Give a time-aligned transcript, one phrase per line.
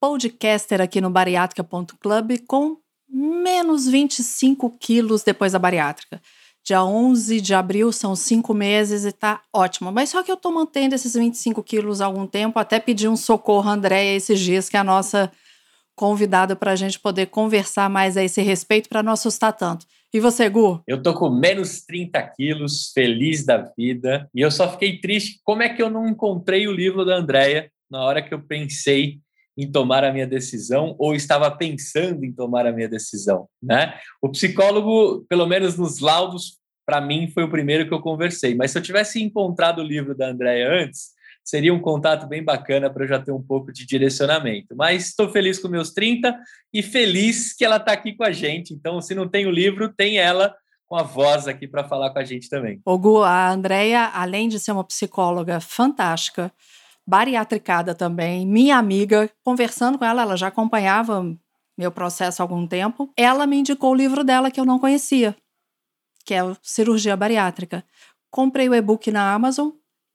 [0.00, 2.76] podcaster aqui no bariátrica.club com
[3.08, 6.20] menos 25 quilos depois da bariátrica.
[6.64, 9.92] Dia 11 de abril são cinco meses e tá ótimo.
[9.92, 13.16] Mas só que eu tô mantendo esses 25 quilos há algum tempo, até pedi um
[13.16, 15.30] socorro Andréia esses dias, que é a nossa
[15.94, 19.86] convidada para a gente poder conversar mais a esse respeito para não assustar tanto.
[20.12, 20.82] E você, Gu?
[20.86, 24.28] Eu tô com menos 30 quilos, feliz da vida.
[24.34, 25.40] E eu só fiquei triste.
[25.44, 29.20] Como é que eu não encontrei o livro da Andréia na hora que eu pensei
[29.56, 33.98] em tomar a minha decisão ou estava pensando em tomar a minha decisão, né?
[34.20, 38.54] O psicólogo, pelo menos nos laudos, para mim foi o primeiro que eu conversei.
[38.54, 42.90] Mas se eu tivesse encontrado o livro da Andréia antes, seria um contato bem bacana
[42.90, 44.74] para eu já ter um pouco de direcionamento.
[44.76, 46.36] Mas estou feliz com meus 30
[46.72, 48.74] e feliz que ela está aqui com a gente.
[48.74, 50.54] Então, se não tem o livro, tem ela
[50.88, 52.80] com a voz aqui para falar com a gente também.
[52.84, 56.52] O Gu, a Andréia, além de ser uma psicóloga fantástica,
[57.06, 61.24] bariatricada também, minha amiga, conversando com ela, ela já acompanhava
[61.78, 63.10] meu processo há algum tempo.
[63.16, 65.36] Ela me indicou o livro dela que eu não conhecia,
[66.24, 67.84] que é Cirurgia Bariátrica.
[68.30, 69.70] Comprei o e-book na Amazon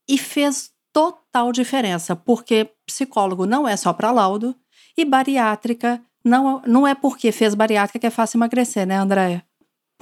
[0.08, 4.54] e fez total diferença, porque psicólogo não é só para laudo
[4.96, 9.44] e bariátrica não, não é porque fez bariátrica que é fácil emagrecer, né, Andréia?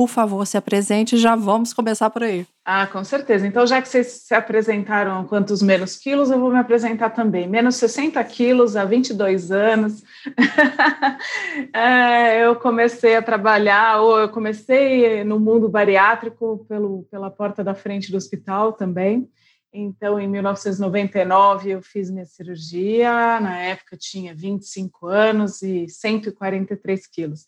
[0.00, 1.18] Por favor, se apresente.
[1.18, 2.46] Já vamos começar por aí.
[2.64, 3.46] Ah, com certeza.
[3.46, 7.46] Então, já que vocês se apresentaram quantos menos quilos, eu vou me apresentar também.
[7.46, 10.02] Menos 60 quilos há 22 anos.
[11.74, 17.74] é, eu comecei a trabalhar, ou eu comecei no mundo bariátrico pelo, pela porta da
[17.74, 19.28] frente do hospital também.
[19.70, 23.38] Então, em 1999, eu fiz minha cirurgia.
[23.38, 27.44] Na época, tinha 25 anos e 143 quilos.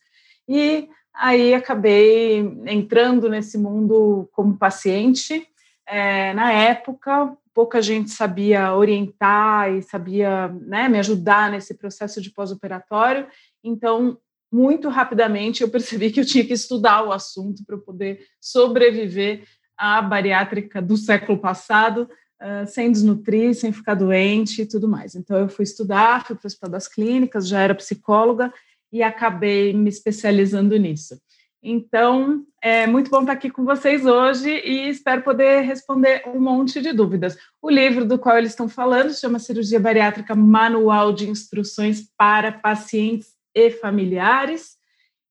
[0.46, 5.46] E Aí acabei entrando nesse mundo como paciente.
[5.86, 12.30] É, na época, pouca gente sabia orientar e sabia né, me ajudar nesse processo de
[12.30, 13.26] pós-operatório.
[13.62, 14.18] Então,
[14.50, 19.44] muito rapidamente, eu percebi que eu tinha que estudar o assunto para poder sobreviver
[19.76, 22.08] à bariátrica do século passado,
[22.40, 25.14] uh, sem desnutrir, sem ficar doente e tudo mais.
[25.14, 28.52] Então, eu fui estudar, fui para o Hospital das Clínicas, já era psicóloga,
[28.92, 31.16] e acabei me especializando nisso.
[31.64, 36.82] Então, é muito bom estar aqui com vocês hoje e espero poder responder um monte
[36.82, 37.38] de dúvidas.
[37.62, 43.34] O livro do qual eles estão falando chama Cirurgia Bariátrica Manual de Instruções para Pacientes
[43.54, 44.76] e Familiares.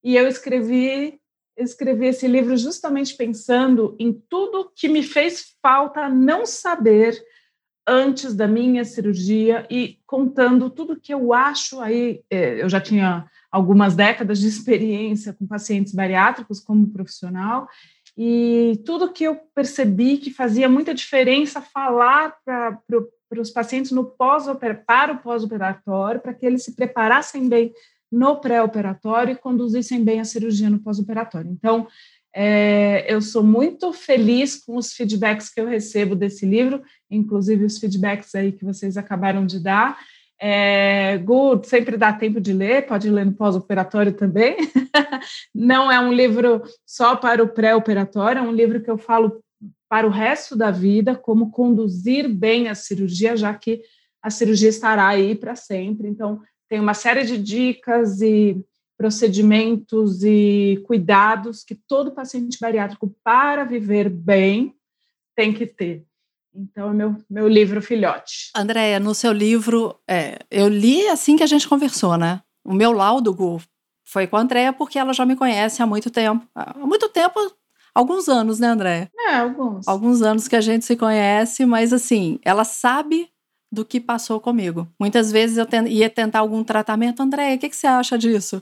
[0.02, 1.20] E eu escrevi,
[1.58, 7.22] escrevi esse livro justamente pensando em tudo que me fez falta não saber
[7.86, 12.24] antes da minha cirurgia e contando tudo que eu acho aí.
[12.30, 17.68] É, eu já tinha algumas décadas de experiência com pacientes bariátricos como profissional,
[18.18, 22.80] e tudo que eu percebi que fazia muita diferença falar para
[23.38, 24.46] os pacientes no pós
[24.86, 27.74] para o pós-operatório, para que eles se preparassem bem
[28.12, 31.50] no pré-operatório e conduzissem bem a cirurgia no pós-operatório.
[31.50, 31.88] Então,
[32.34, 37.78] é, eu sou muito feliz com os feedbacks que eu recebo desse livro, inclusive os
[37.78, 39.98] feedbacks aí que vocês acabaram de dar.
[40.44, 44.58] É, Good sempre dá tempo de ler, pode ler no pós-operatório também.
[45.54, 49.40] Não é um livro só para o pré-operatório, é um livro que eu falo
[49.88, 53.84] para o resto da vida, como conduzir bem a cirurgia, já que
[54.20, 56.08] a cirurgia estará aí para sempre.
[56.08, 58.58] Então, tem uma série de dicas e
[58.98, 64.74] procedimentos e cuidados que todo paciente bariátrico, para viver bem,
[65.36, 66.04] tem que ter.
[66.54, 68.52] Então, é meu, meu livro filhote.
[68.56, 72.42] Andréia, no seu livro, é, eu li assim que a gente conversou, né?
[72.64, 73.62] O meu laudo, Gu,
[74.04, 76.46] foi com a Andréia porque ela já me conhece há muito tempo.
[76.54, 77.40] Há muito tempo,
[77.96, 79.10] alguns anos, né, Andréia?
[79.18, 79.88] É, alguns.
[79.88, 83.30] Alguns anos que a gente se conhece, mas assim, ela sabe
[83.72, 84.88] do que passou comigo.
[85.00, 87.24] Muitas vezes eu ia tentar algum tratamento.
[87.24, 88.62] Andréia, o que, que você acha disso?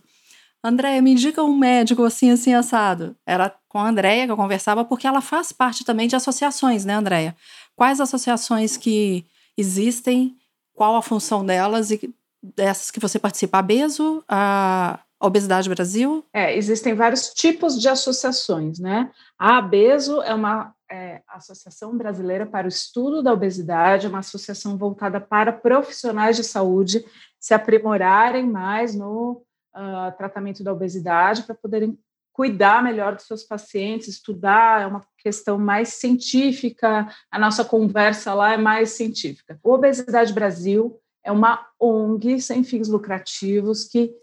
[0.63, 3.15] Andréia, me indica um médico assim, assim, assado.
[3.25, 6.95] Era com a Andréia que eu conversava, porque ela faz parte também de associações, né,
[6.95, 7.35] Andréia?
[7.79, 9.25] Quais associações que
[9.57, 10.35] existem,
[10.73, 16.25] qual a função delas e dessas que você participa, a BESO, a Obesidade Brasil?
[16.33, 19.09] É, existem vários tipos de associações, né?
[19.37, 25.21] A ABESO é uma é, Associação Brasileira para o Estudo da Obesidade, uma associação voltada
[25.21, 27.05] para profissionais de saúde
[27.39, 29.41] se aprimorarem mais no
[29.73, 31.97] uh, tratamento da obesidade para poderem
[32.31, 38.53] cuidar melhor dos seus pacientes, estudar, é uma questão mais científica, a nossa conversa lá
[38.53, 39.59] é mais científica.
[39.63, 44.13] O Obesidade Brasil é uma ONG sem fins lucrativos que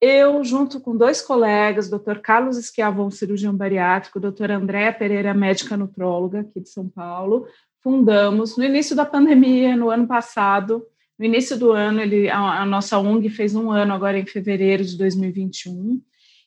[0.00, 2.18] eu, junto com dois colegas, Dr.
[2.22, 4.52] Carlos Esquiavon, cirurgião bariátrico, Dr.
[4.52, 7.48] Andréa Pereira, médica nutróloga aqui de São Paulo,
[7.82, 10.86] fundamos no início da pandemia, no ano passado,
[11.18, 14.84] no início do ano, ele, a, a nossa ONG fez um ano agora em fevereiro
[14.84, 16.00] de 2021,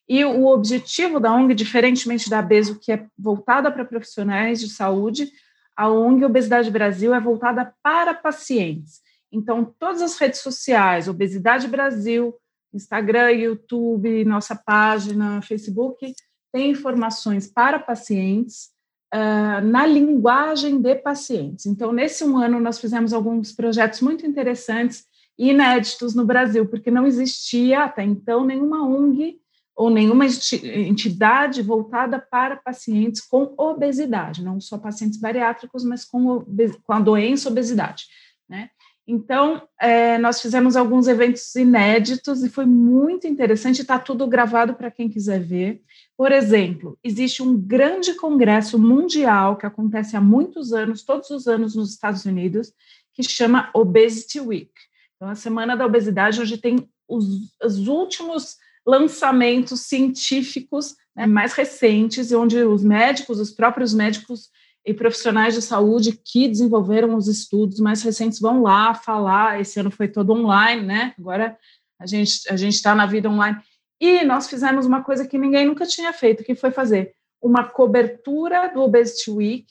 [0.07, 5.31] e o objetivo da ONG, diferentemente da BESO, que é voltada para profissionais de saúde,
[5.75, 8.99] a ONG Obesidade Brasil é voltada para pacientes.
[9.31, 12.35] Então, todas as redes sociais, Obesidade Brasil,
[12.73, 16.13] Instagram, YouTube, nossa página, Facebook,
[16.51, 18.69] tem informações para pacientes
[19.13, 21.65] uh, na linguagem de pacientes.
[21.65, 25.05] Então, nesse um ano, nós fizemos alguns projetos muito interessantes
[25.37, 29.40] e inéditos no Brasil, porque não existia até então nenhuma ONG
[29.75, 36.45] ou nenhuma entidade voltada para pacientes com obesidade, não só pacientes bariátricos, mas com,
[36.83, 38.05] com a doença obesidade,
[38.47, 38.69] né?
[39.07, 44.91] Então, é, nós fizemos alguns eventos inéditos e foi muito interessante, está tudo gravado para
[44.91, 45.81] quem quiser ver.
[46.15, 51.75] Por exemplo, existe um grande congresso mundial que acontece há muitos anos, todos os anos
[51.75, 52.71] nos Estados Unidos,
[53.13, 54.71] que chama Obesity Week.
[55.15, 57.25] Então, a Semana da Obesidade, hoje tem os,
[57.61, 64.49] os últimos lançamentos científicos né, mais recentes, onde os médicos, os próprios médicos
[64.85, 69.59] e profissionais de saúde que desenvolveram os estudos mais recentes vão lá falar.
[69.59, 71.13] Esse ano foi todo online, né?
[71.19, 71.57] Agora
[71.99, 73.57] a gente a gente está na vida online.
[73.99, 78.67] E nós fizemos uma coisa que ninguém nunca tinha feito, que foi fazer uma cobertura
[78.73, 79.67] do Obesity Week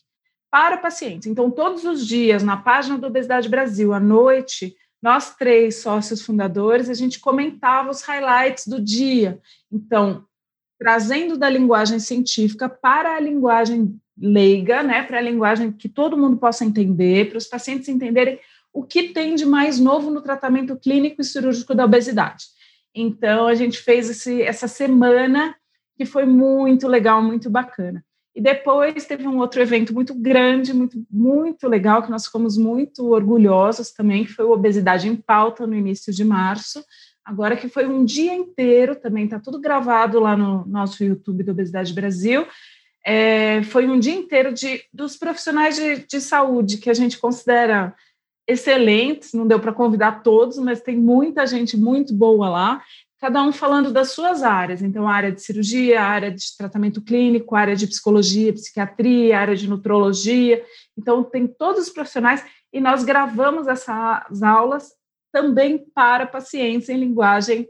[0.50, 1.26] para pacientes.
[1.26, 6.88] Então, todos os dias, na página do Obesidade Brasil, à noite, nós três sócios fundadores,
[6.88, 9.40] a gente comentava os highlights do dia.
[9.72, 10.24] Então,
[10.78, 16.36] trazendo da linguagem científica para a linguagem leiga, né, para a linguagem que todo mundo
[16.36, 18.38] possa entender, para os pacientes entenderem
[18.72, 22.44] o que tem de mais novo no tratamento clínico e cirúrgico da obesidade.
[22.94, 25.54] Então, a gente fez esse, essa semana
[25.96, 28.04] que foi muito legal, muito bacana.
[28.34, 33.10] E depois teve um outro evento muito grande, muito, muito legal, que nós ficamos muito
[33.10, 36.84] orgulhosos também, que foi o Obesidade em Pauta, no início de março.
[37.24, 41.50] Agora que foi um dia inteiro, também está tudo gravado lá no nosso YouTube do
[41.50, 42.46] Obesidade Brasil.
[43.04, 47.94] É, foi um dia inteiro de, dos profissionais de, de saúde, que a gente considera
[48.46, 52.82] excelentes, não deu para convidar todos, mas tem muita gente muito boa lá
[53.20, 54.80] cada um falando das suas áreas.
[54.80, 60.64] Então, área de cirurgia, área de tratamento clínico, área de psicologia, psiquiatria, área de nutrologia.
[60.96, 64.92] Então, tem todos os profissionais e nós gravamos essas aulas
[65.30, 67.68] também para pacientes em linguagem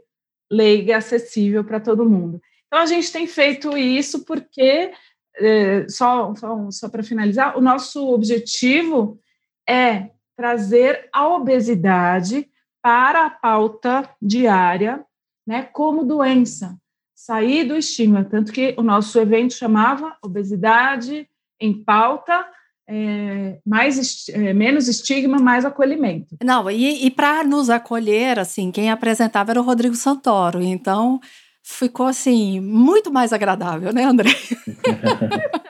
[0.49, 2.41] leiga, acessível para todo mundo.
[2.67, 4.93] Então, a gente tem feito isso porque,
[5.35, 9.19] é, só, só, só para finalizar, o nosso objetivo
[9.67, 12.49] é trazer a obesidade
[12.81, 15.05] para a pauta diária
[15.51, 16.77] né, como doença,
[17.13, 18.23] sair do estigma.
[18.23, 21.27] Tanto que o nosso evento chamava Obesidade
[21.59, 22.45] em Pauta,
[22.87, 26.37] é, mais é, menos estigma, mais acolhimento.
[26.41, 30.61] Não, e, e para nos acolher, assim, quem apresentava era o Rodrigo Santoro.
[30.61, 31.19] Então
[31.61, 34.31] ficou assim muito mais agradável, né, André?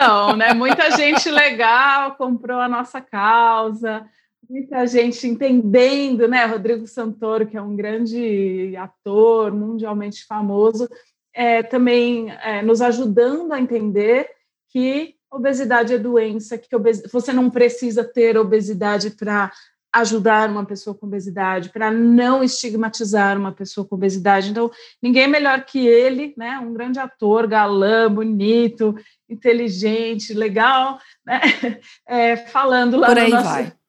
[0.01, 0.51] Então, né?
[0.51, 4.03] Muita gente legal comprou a nossa causa
[4.51, 6.45] muita gente entendendo, né?
[6.45, 10.89] Rodrigo Santoro, que é um grande ator mundialmente famoso,
[11.33, 14.29] é, também é, nos ajudando a entender
[14.69, 17.01] que obesidade é doença, que obes...
[17.09, 19.49] você não precisa ter obesidade para
[19.93, 24.49] ajudar uma pessoa com obesidade, para não estigmatizar uma pessoa com obesidade.
[24.49, 24.69] Então,
[25.01, 26.59] ninguém melhor que ele, né?
[26.59, 28.95] Um grande ator, galã, bonito,
[29.29, 31.39] inteligente, legal, né?
[32.05, 33.49] É, falando lá Por aí no nosso...
[33.49, 33.80] vai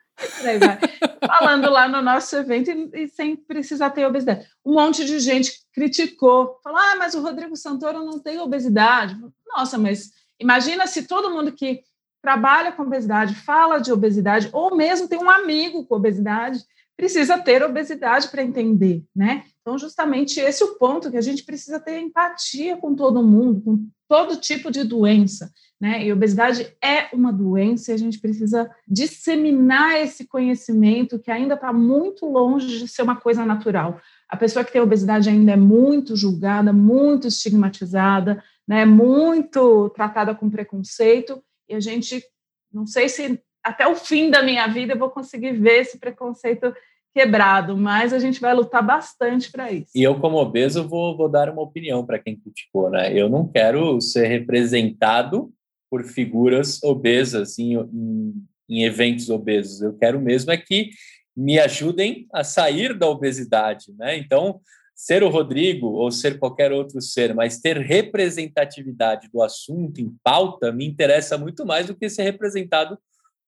[1.27, 4.47] falando lá no nosso evento e, e, sem precisar ter obesidade.
[4.65, 9.17] Um monte de gente criticou, falou: ah, mas o Rodrigo Santoro não tem obesidade.
[9.47, 11.83] Nossa, mas imagina se todo mundo que
[12.23, 16.61] trabalha com obesidade, fala de obesidade, ou mesmo tem um amigo com obesidade,
[16.97, 19.45] precisa ter obesidade para entender, né?
[19.61, 23.61] Então, justamente esse é o ponto que a gente precisa ter empatia com todo mundo,
[23.61, 25.51] com todo tipo de doença,
[25.81, 26.05] né?
[26.05, 31.73] E obesidade é uma doença e a gente precisa disseminar esse conhecimento que ainda está
[31.73, 33.99] muito longe de ser uma coisa natural.
[34.29, 38.85] A pessoa que tem obesidade ainda é muito julgada, muito estigmatizada, né?
[38.85, 42.23] Muito tratada com preconceito e a gente
[42.71, 46.75] não sei se até o fim da minha vida eu vou conseguir ver esse preconceito
[47.15, 49.91] quebrado, mas a gente vai lutar bastante para isso.
[49.95, 53.13] E eu, como obeso, vou, vou dar uma opinião para quem criticou, né?
[53.13, 55.53] Eu não quero ser representado
[55.91, 58.35] por figuras obesas em, em,
[58.69, 59.83] em eventos obesos.
[59.83, 60.91] Eu quero mesmo é que
[61.37, 64.17] me ajudem a sair da obesidade, né?
[64.17, 64.61] Então,
[64.95, 70.71] ser o Rodrigo ou ser qualquer outro ser, mas ter representatividade do assunto em pauta
[70.71, 72.99] me interessa muito mais do que ser representado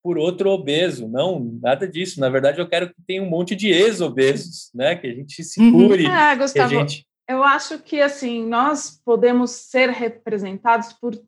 [0.05, 1.09] por outro obeso.
[1.09, 2.21] Não, nada disso.
[2.21, 4.95] Na verdade, eu quero que tenha um monte de ex-obesos, né?
[4.95, 5.89] Que a gente se uhum.
[5.89, 6.07] cure.
[6.07, 7.07] Ah, Gustavo, gente...
[7.27, 11.19] eu acho que assim nós podemos ser representados por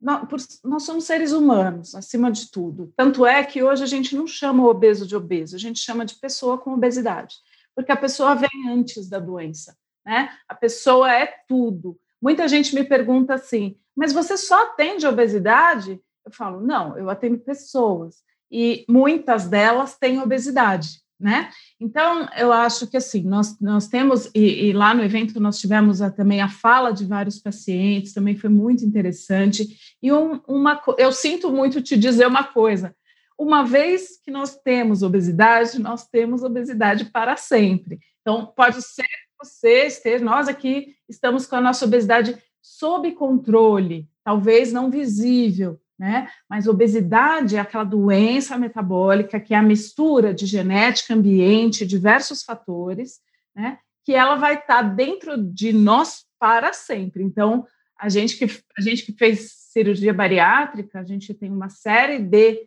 [0.00, 2.90] nós somos seres humanos, acima de tudo.
[2.96, 6.06] Tanto é que hoje a gente não chama o obeso de obeso, a gente chama
[6.06, 7.34] de pessoa com obesidade,
[7.76, 10.30] porque a pessoa vem antes da doença, né?
[10.48, 11.98] A pessoa é tudo.
[12.22, 16.00] Muita gente me pergunta assim, mas você só atende obesidade?
[16.24, 18.16] Eu falo, não, eu atendo pessoas
[18.50, 21.50] e muitas delas têm obesidade, né?
[21.78, 26.02] Então, eu acho que assim, nós, nós temos, e, e lá no evento nós tivemos
[26.02, 29.68] a, também a fala de vários pacientes, também foi muito interessante.
[30.02, 32.94] E um, uma, eu sinto muito te dizer uma coisa:
[33.38, 38.00] uma vez que nós temos obesidade, nós temos obesidade para sempre.
[38.20, 44.08] Então, pode ser que você esteja, nós aqui estamos com a nossa obesidade sob controle,
[44.24, 46.30] talvez não visível, né?
[46.48, 53.20] Mas obesidade é aquela doença metabólica que é a mistura de genética, ambiente, diversos fatores,
[53.54, 53.78] né?
[54.02, 57.22] Que ela vai estar dentro de nós para sempre.
[57.22, 57.66] Então,
[57.98, 58.46] a gente que
[58.78, 62.66] a gente que fez cirurgia bariátrica, a gente tem uma série de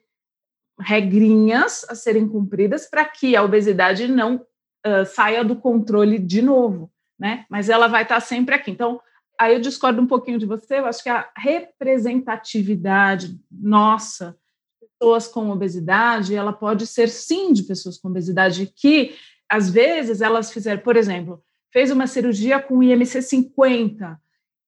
[0.80, 4.46] regrinhas a serem cumpridas para que a obesidade não
[4.86, 7.48] uh, saia do controle de novo, né?
[7.50, 8.70] Mas ela vai estar sempre aqui.
[8.70, 9.02] Então,
[9.44, 14.38] aí eu discordo um pouquinho de você, eu acho que a representatividade nossa,
[14.80, 19.16] pessoas com obesidade, ela pode ser sim de pessoas com obesidade que,
[19.50, 24.18] às vezes, elas fizeram, por exemplo, fez uma cirurgia com IMC 50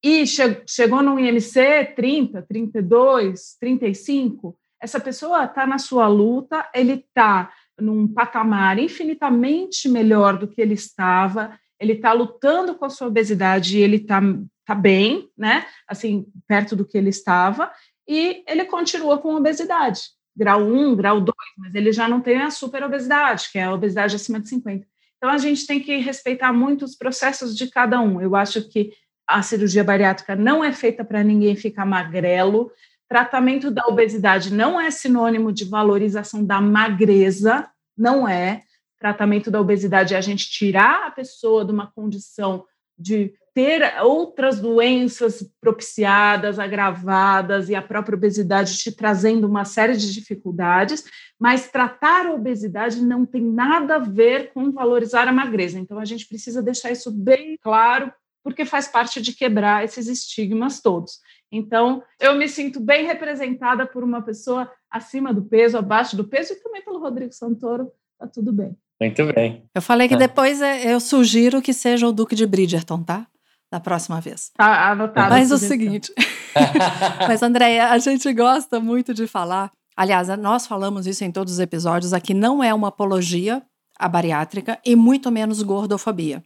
[0.04, 6.96] e che chegou no IMC 30, 32, 35, essa pessoa está na sua luta, ele
[6.96, 13.08] está num patamar infinitamente melhor do que ele estava, ele está lutando com a sua
[13.08, 14.22] obesidade ele está
[14.66, 15.66] tá bem, né?
[15.88, 17.72] Assim, perto do que ele estava,
[18.08, 20.02] e ele continua com obesidade,
[20.36, 23.74] grau 1, grau 2, mas ele já não tem a super obesidade, que é a
[23.74, 24.86] obesidade acima de 50.
[25.18, 28.22] Então, a gente tem que respeitar muito os processos de cada um.
[28.22, 28.92] Eu acho que
[29.28, 32.72] a cirurgia bariátrica não é feita para ninguém ficar magrelo.
[33.08, 37.68] Tratamento da obesidade não é sinônimo de valorização da magreza,
[37.98, 38.62] não é.
[39.00, 42.66] Tratamento da obesidade é a gente tirar a pessoa de uma condição
[42.98, 50.14] de ter outras doenças propiciadas, agravadas, e a própria obesidade te trazendo uma série de
[50.14, 51.06] dificuldades,
[51.40, 55.80] mas tratar a obesidade não tem nada a ver com valorizar a magreza.
[55.80, 58.12] Então, a gente precisa deixar isso bem claro,
[58.44, 61.22] porque faz parte de quebrar esses estigmas todos.
[61.50, 66.52] Então, eu me sinto bem representada por uma pessoa acima do peso, abaixo do peso,
[66.52, 68.76] e também pelo Rodrigo Santoro, tá tudo bem.
[69.00, 69.64] Muito bem.
[69.74, 70.18] Eu falei que é.
[70.18, 73.26] depois é, eu sugiro que seja o Duque de Bridgerton, tá?
[73.72, 74.52] Da próxima vez.
[74.56, 75.30] Tá anotado.
[75.30, 76.14] Mas o seguinte.
[77.28, 79.72] Mas, Andréia, a gente gosta muito de falar.
[79.96, 82.14] Aliás, nós falamos isso em todos os episódios.
[82.14, 83.64] Aqui não é uma apologia
[83.98, 86.44] à bariátrica e muito menos gordofobia.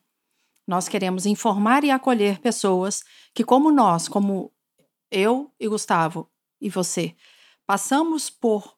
[0.68, 4.52] Nós queremos informar e acolher pessoas que, como nós, como
[5.12, 6.30] eu e Gustavo
[6.62, 7.16] e você,
[7.66, 8.76] passamos por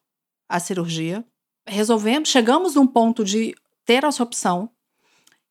[0.48, 1.24] a cirurgia,
[1.66, 4.70] resolvemos, chegamos num ponto de ter essa opção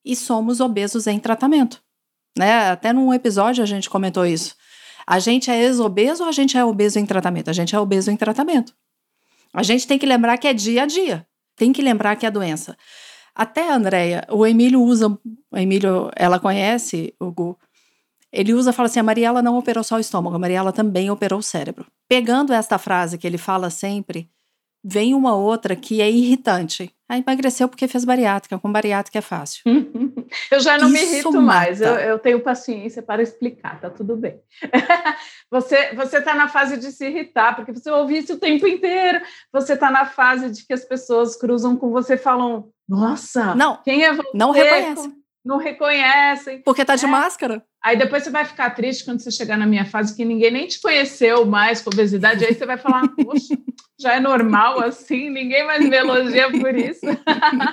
[0.03, 1.81] e somos obesos em tratamento
[2.37, 2.71] né?
[2.71, 4.55] Até num episódio a gente comentou isso.
[5.05, 7.49] A gente é ex-obeso ou a gente é obeso em tratamento?
[7.49, 8.73] A gente é obeso em tratamento.
[9.53, 11.27] A gente tem que lembrar que é dia a dia.
[11.55, 12.77] Tem que lembrar que é doença.
[13.35, 15.07] Até, Andréia, o Emílio usa.
[15.51, 17.57] O Emílio, ela conhece o Gu.
[18.31, 21.39] Ele usa, fala assim: a Mariela não operou só o estômago, a Mariela também operou
[21.39, 21.85] o cérebro.
[22.07, 24.29] Pegando esta frase que ele fala sempre,
[24.83, 26.93] vem uma outra que é irritante.
[27.07, 29.63] Ah, emagreceu porque fez bariátrica, com bariátrica é fácil.
[30.49, 31.41] eu já não Isso me irrito mata.
[31.41, 34.39] mais, eu, eu, tenho paciência para explicar, tá tudo bem.
[35.51, 39.21] você você está na fase de se irritar, porque você ouve isso o tempo inteiro,
[39.51, 43.81] você está na fase de que as pessoas cruzam com você e falam, nossa, não,
[43.83, 44.29] quem é você?
[44.33, 45.20] Não reconhece.
[45.43, 46.61] Não reconhecem.
[46.61, 47.07] Porque tá de é.
[47.07, 47.63] máscara.
[47.83, 50.67] Aí depois você vai ficar triste quando você chegar na minha fase que ninguém nem
[50.67, 52.45] te conheceu mais com obesidade.
[52.45, 53.57] Aí você vai falar, poxa,
[53.99, 57.05] já é normal assim, ninguém mais me elogia por isso.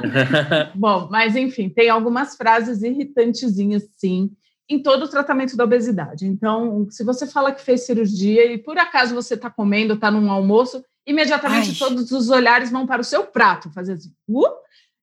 [0.75, 4.31] Bom, mas enfim, tem algumas frases irritantezinhas, sim,
[4.69, 6.27] em todo o tratamento da obesidade.
[6.27, 10.31] Então, se você fala que fez cirurgia e por acaso você está comendo, está num
[10.31, 11.77] almoço, imediatamente Ai.
[11.77, 14.47] todos os olhares vão para o seu prato, fazer assim, uh,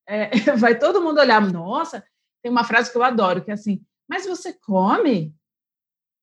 [0.08, 2.04] é, vai todo mundo olhar, nossa,
[2.46, 5.34] tem uma frase que eu adoro, que é assim, mas você come?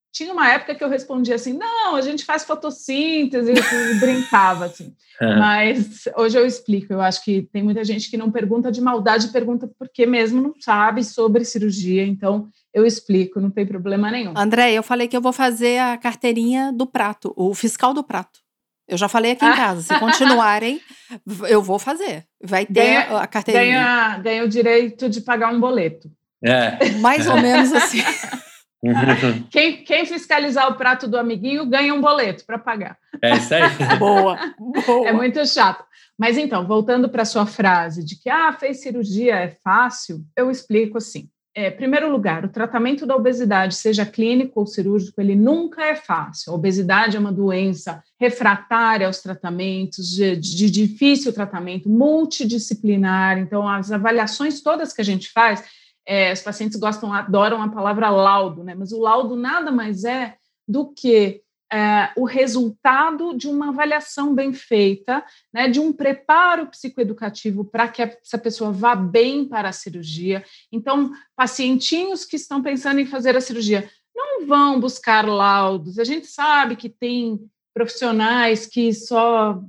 [0.09, 4.95] Tinha uma época que eu respondia assim, não, a gente faz fotossíntese e brincava assim.
[5.19, 9.33] Mas hoje eu explico, eu acho que tem muita gente que não pergunta de maldade,
[9.33, 14.33] pergunta porque mesmo não sabe sobre cirurgia, então eu explico, não tem problema nenhum.
[14.37, 18.39] André, eu falei que eu vou fazer a carteirinha do prato, o fiscal do prato.
[18.87, 20.81] Eu já falei aqui em casa, se continuarem,
[21.47, 22.25] eu vou fazer.
[22.43, 23.65] Vai ter ganha, a carteirinha.
[23.65, 26.11] Ganha, ganha o direito de pagar um boleto.
[26.43, 26.91] É.
[26.99, 28.03] Mais ou menos assim.
[29.49, 32.97] quem, quem, fiscalizar o prato do amiguinho ganha um boleto para pagar.
[33.21, 33.61] É isso aí.
[33.97, 35.07] boa, boa.
[35.07, 35.85] É muito chato.
[36.17, 40.51] Mas então, voltando para a sua frase de que ah, fez cirurgia é fácil, eu
[40.51, 41.29] explico assim.
[41.55, 46.51] É, primeiro lugar, o tratamento da obesidade, seja clínico ou cirúrgico, ele nunca é fácil.
[46.51, 53.37] A obesidade é uma doença refratária aos tratamentos, de, de difícil tratamento, multidisciplinar.
[53.37, 55.63] Então, as avaliações todas que a gente faz,
[56.07, 58.73] é, os pacientes gostam, adoram a palavra laudo, né?
[58.73, 60.33] Mas o laudo nada mais é
[60.67, 61.42] do que
[61.73, 68.03] é, o resultado de uma avaliação bem feita, né, de um preparo psicoeducativo para que
[68.03, 70.45] essa pessoa vá bem para a cirurgia.
[70.71, 75.97] Então, pacientinhos que estão pensando em fazer a cirurgia não vão buscar laudos.
[75.97, 77.39] A gente sabe que tem
[77.73, 79.59] profissionais que só,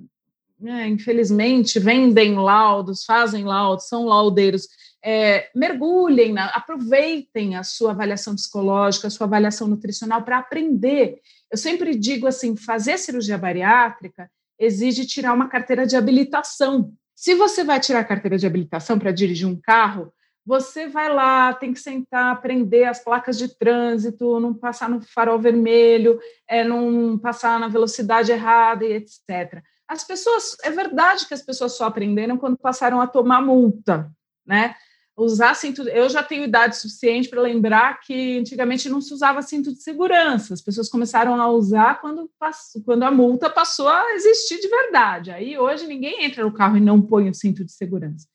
[0.61, 4.69] né, infelizmente, vendem laudos, fazem laudos, são laudeiros
[5.05, 11.21] é, mergulhem, na, aproveitem a sua avaliação psicológica, a sua avaliação nutricional para aprender.
[11.55, 16.93] Eu sempre digo assim: fazer cirurgia bariátrica exige tirar uma carteira de habilitação.
[17.15, 20.13] Se você vai tirar a carteira de habilitação para dirigir um carro,
[20.45, 25.39] você vai lá, tem que sentar, aprender as placas de trânsito, não passar no farol
[25.39, 26.19] vermelho,
[26.49, 29.63] é, não passar na velocidade errada e etc.
[29.87, 34.11] As pessoas, é verdade que as pessoas só aprenderam quando passaram a tomar multa,
[34.45, 34.75] né?
[35.17, 35.83] Usar cinto.
[35.89, 40.55] Eu já tenho idade suficiente para lembrar que antigamente não se usava cinto de segurança.
[40.55, 45.31] As pessoas começaram a usar quando, passou, quando a multa passou a existir de verdade.
[45.31, 48.27] Aí hoje ninguém entra no carro e não põe o cinto de segurança.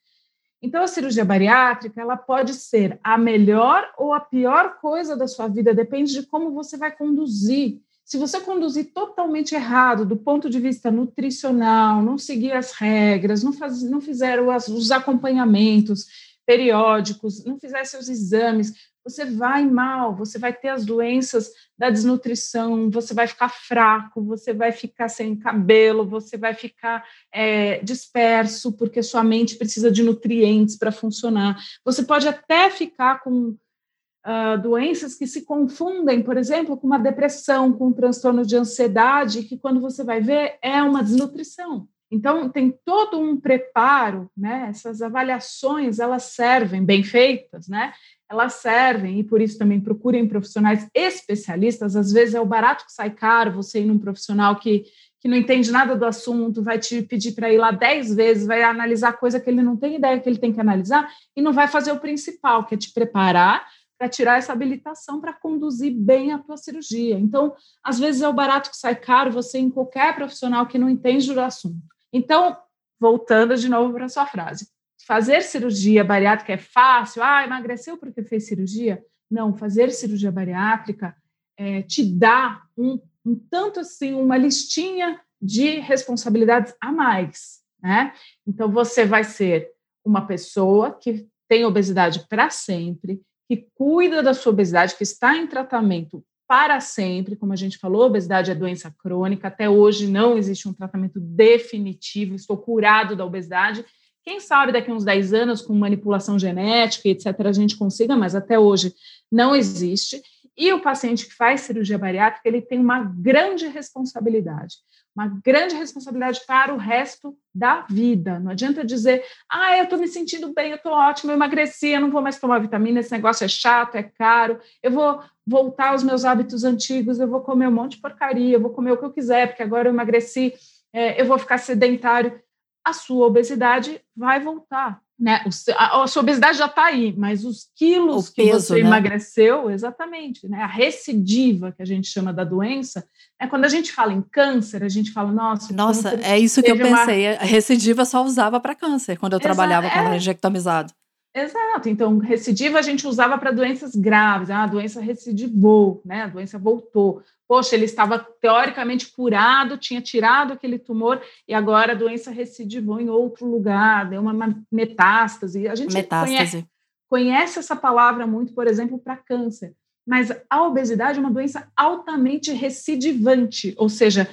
[0.61, 5.47] Então a cirurgia bariátrica ela pode ser a melhor ou a pior coisa da sua
[5.47, 7.79] vida, depende de como você vai conduzir.
[8.03, 13.53] Se você conduzir totalmente errado do ponto de vista nutricional, não seguir as regras, não,
[13.53, 16.07] faz, não fizer os, os acompanhamentos,
[16.49, 22.89] periódicos, não fizer seus exames, você vai mal, você vai ter as doenças da desnutrição,
[22.89, 29.03] você vai ficar fraco, você vai ficar sem cabelo, você vai ficar é, disperso, porque
[29.03, 31.55] sua mente precisa de nutrientes para funcionar.
[31.85, 37.71] Você pode até ficar com uh, doenças que se confundem, por exemplo, com uma depressão,
[37.71, 41.87] com um transtorno de ansiedade, que quando você vai ver é uma desnutrição.
[42.11, 44.67] Então, tem todo um preparo, né?
[44.69, 47.93] Essas avaliações, elas servem, bem feitas, né?
[48.29, 51.95] Elas servem, e por isso também procurem profissionais especialistas.
[51.95, 54.83] Às vezes é o barato que sai caro você ir num profissional que,
[55.19, 58.63] que não entende nada do assunto, vai te pedir para ir lá dez vezes, vai
[58.63, 61.67] analisar coisa que ele não tem ideia que ele tem que analisar, e não vai
[61.67, 63.67] fazer o principal, que é te preparar
[63.99, 67.19] para tirar essa habilitação para conduzir bem a tua cirurgia.
[67.19, 70.89] Então, às vezes é o barato que sai caro você em qualquer profissional que não
[70.89, 71.98] entende do assunto.
[72.11, 72.57] Então,
[72.99, 74.67] voltando de novo para a sua frase,
[75.05, 77.23] fazer cirurgia bariátrica é fácil?
[77.23, 79.03] Ah, emagreceu porque fez cirurgia?
[79.29, 81.15] Não, fazer cirurgia bariátrica
[81.57, 88.13] é, te dá um, um tanto assim, uma listinha de responsabilidades a mais, né?
[88.45, 89.69] Então, você vai ser
[90.03, 95.47] uma pessoa que tem obesidade para sempre, que cuida da sua obesidade, que está em
[95.47, 100.67] tratamento para sempre, como a gente falou, obesidade é doença crônica, até hoje não existe
[100.67, 103.85] um tratamento definitivo, estou curado da obesidade.
[104.23, 108.33] Quem sabe daqui a uns 10 anos, com manipulação genética etc., a gente consiga, mas
[108.33, 108.95] até hoje
[109.31, 110.19] não existe.
[110.57, 114.77] E o paciente que faz cirurgia bariátrica, ele tem uma grande responsabilidade
[115.19, 118.39] uma grande responsabilidade para o resto da vida.
[118.39, 121.99] Não adianta dizer, ah, eu estou me sentindo bem, eu estou ótimo, eu emagreci, eu
[121.99, 126.03] não vou mais tomar vitamina, esse negócio é chato, é caro, eu vou voltar aos
[126.03, 129.03] meus hábitos antigos, eu vou comer um monte de porcaria, eu vou comer o que
[129.03, 130.53] eu quiser, porque agora eu emagreci,
[130.93, 132.41] é, eu vou ficar sedentário.
[132.85, 135.43] A sua obesidade vai voltar né?
[135.75, 138.79] a, a sua obesidade já está aí, mas os quilos que você né?
[138.81, 140.61] emagreceu, exatamente, né?
[140.61, 143.05] A recidiva que a gente chama da doença,
[143.37, 146.71] é quando a gente fala em câncer, a gente fala, nossa, nossa, é isso que
[146.71, 147.27] eu pensei.
[147.27, 147.41] Uma...
[147.41, 149.89] A recidiva só usava para câncer quando eu Exa trabalhava é...
[149.89, 150.93] com injectomizado.
[151.35, 151.89] Exato.
[151.89, 154.49] Então, recidiva a gente usava para doenças graves.
[154.49, 156.23] Ah, a doença recidivou, né?
[156.23, 157.21] A doença voltou.
[157.49, 163.09] Poxa, ele estava teoricamente curado, tinha tirado aquele tumor e agora a doença recidivou em
[163.09, 165.67] outro lugar, deu uma metástase.
[165.67, 166.37] A gente metástase.
[166.37, 166.67] Conhece,
[167.09, 169.73] conhece essa palavra muito, por exemplo, para câncer.
[170.05, 174.29] Mas a obesidade é uma doença altamente recidivante, ou seja,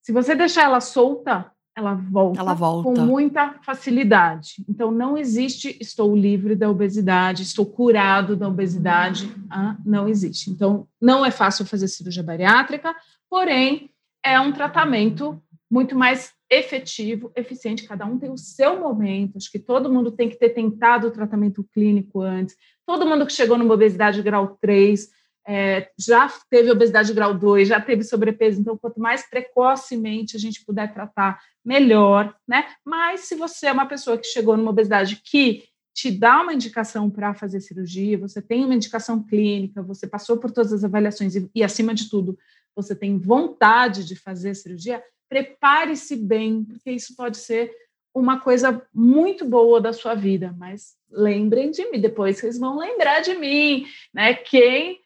[0.00, 4.62] se você deixar ela solta, ela volta, ela volta com muita facilidade.
[4.68, 9.34] Então, não existe estou livre da obesidade, estou curado da obesidade.
[9.50, 10.50] Ah, não existe.
[10.50, 12.94] Então, não é fácil fazer cirurgia bariátrica,
[13.28, 13.90] porém,
[14.22, 17.86] é um tratamento muito mais efetivo, eficiente.
[17.86, 19.38] Cada um tem o seu momento.
[19.38, 22.56] Acho que todo mundo tem que ter tentado o tratamento clínico antes.
[22.84, 25.08] Todo mundo que chegou numa obesidade grau 3
[25.46, 30.64] é, já teve obesidade grau 2, já teve sobrepeso, então quanto mais precocemente a gente
[30.64, 32.66] puder tratar, melhor, né?
[32.84, 37.10] Mas se você é uma pessoa que chegou numa obesidade que te dá uma indicação
[37.10, 41.50] para fazer cirurgia, você tem uma indicação clínica, você passou por todas as avaliações e,
[41.54, 42.38] e acima de tudo,
[42.74, 47.70] você tem vontade de fazer cirurgia, prepare-se bem, porque isso pode ser
[48.14, 53.20] uma coisa muito boa da sua vida, mas lembrem de mim, depois vocês vão lembrar
[53.20, 54.34] de mim, né?
[54.34, 55.00] Quem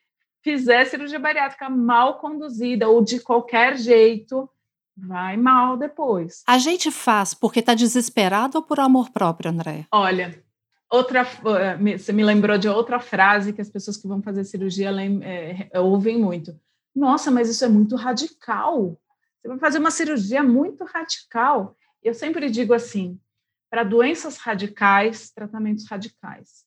[0.44, 4.48] fizer cirurgia bariátrica mal conduzida ou de qualquer jeito,
[4.94, 6.44] vai mal depois.
[6.46, 9.87] A gente faz porque está desesperado ou por amor próprio, André?
[9.90, 10.38] Olha,
[10.90, 14.90] outra, eh, você me lembrou de outra frase que as pessoas que vão fazer cirurgia
[15.22, 16.54] é, ouvem muito.
[16.94, 19.00] Nossa, mas isso é muito radical.
[19.40, 21.74] Você vai fazer uma cirurgia muito radical.
[22.02, 23.18] Eu sempre digo assim,
[23.70, 26.64] para doenças radicais, tratamentos radicais.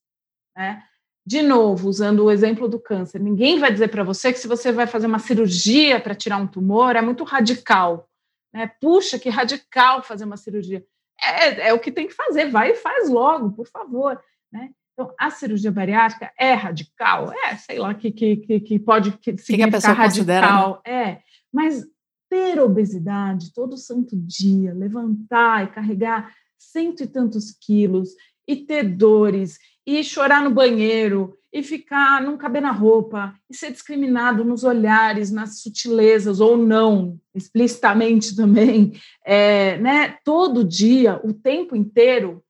[0.56, 0.84] Né?
[1.28, 4.72] De novo, usando o exemplo do câncer, ninguém vai dizer para você que se você
[4.72, 8.08] vai fazer uma cirurgia para tirar um tumor é muito radical.
[8.54, 8.72] Né?
[8.80, 10.86] Puxa, que radical fazer uma cirurgia.
[11.22, 14.18] É, é o que tem que fazer, vai e faz logo, por favor.
[14.50, 14.70] Né?
[14.94, 17.34] Então, a cirurgia bariátrica é radical?
[17.34, 20.82] É, sei lá, que, que, que, que pode que significar que radical.
[20.88, 20.94] Né?
[20.94, 21.86] É, mas
[22.30, 28.12] ter obesidade todo santo dia, levantar e carregar cento e tantos quilos
[28.48, 33.71] e ter dores e chorar no banheiro, e ficar, não caber na roupa, e ser
[33.71, 38.91] discriminado nos olhares, nas sutilezas, ou não, explicitamente também,
[39.26, 40.17] é, né?
[40.26, 42.43] todo dia, o tempo inteiro,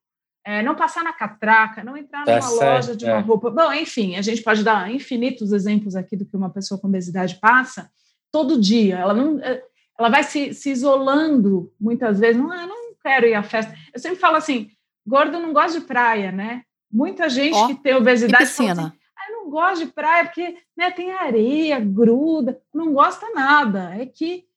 [0.43, 3.19] é, não passar na catraca, não entrar tá numa loja de uma é.
[3.19, 3.51] roupa.
[3.51, 7.37] Bom, enfim, a gente pode dar infinitos exemplos aqui do que uma pessoa com obesidade
[7.39, 7.91] passa
[8.31, 8.97] todo dia.
[8.97, 9.39] Ela não.
[9.41, 9.61] É,
[9.99, 12.41] ela vai se, se isolando muitas vezes.
[12.41, 13.75] Não, ah, não quero ir à festa.
[13.93, 14.69] Eu sempre falo assim:
[15.05, 16.63] gordo não gosta de praia, né?
[16.91, 18.87] Muita gente oh, que tem obesidade e piscina.
[18.87, 23.95] Assim, ah, não gosta de praia porque né, tem areia, gruda, não gosta nada.
[23.95, 24.47] É que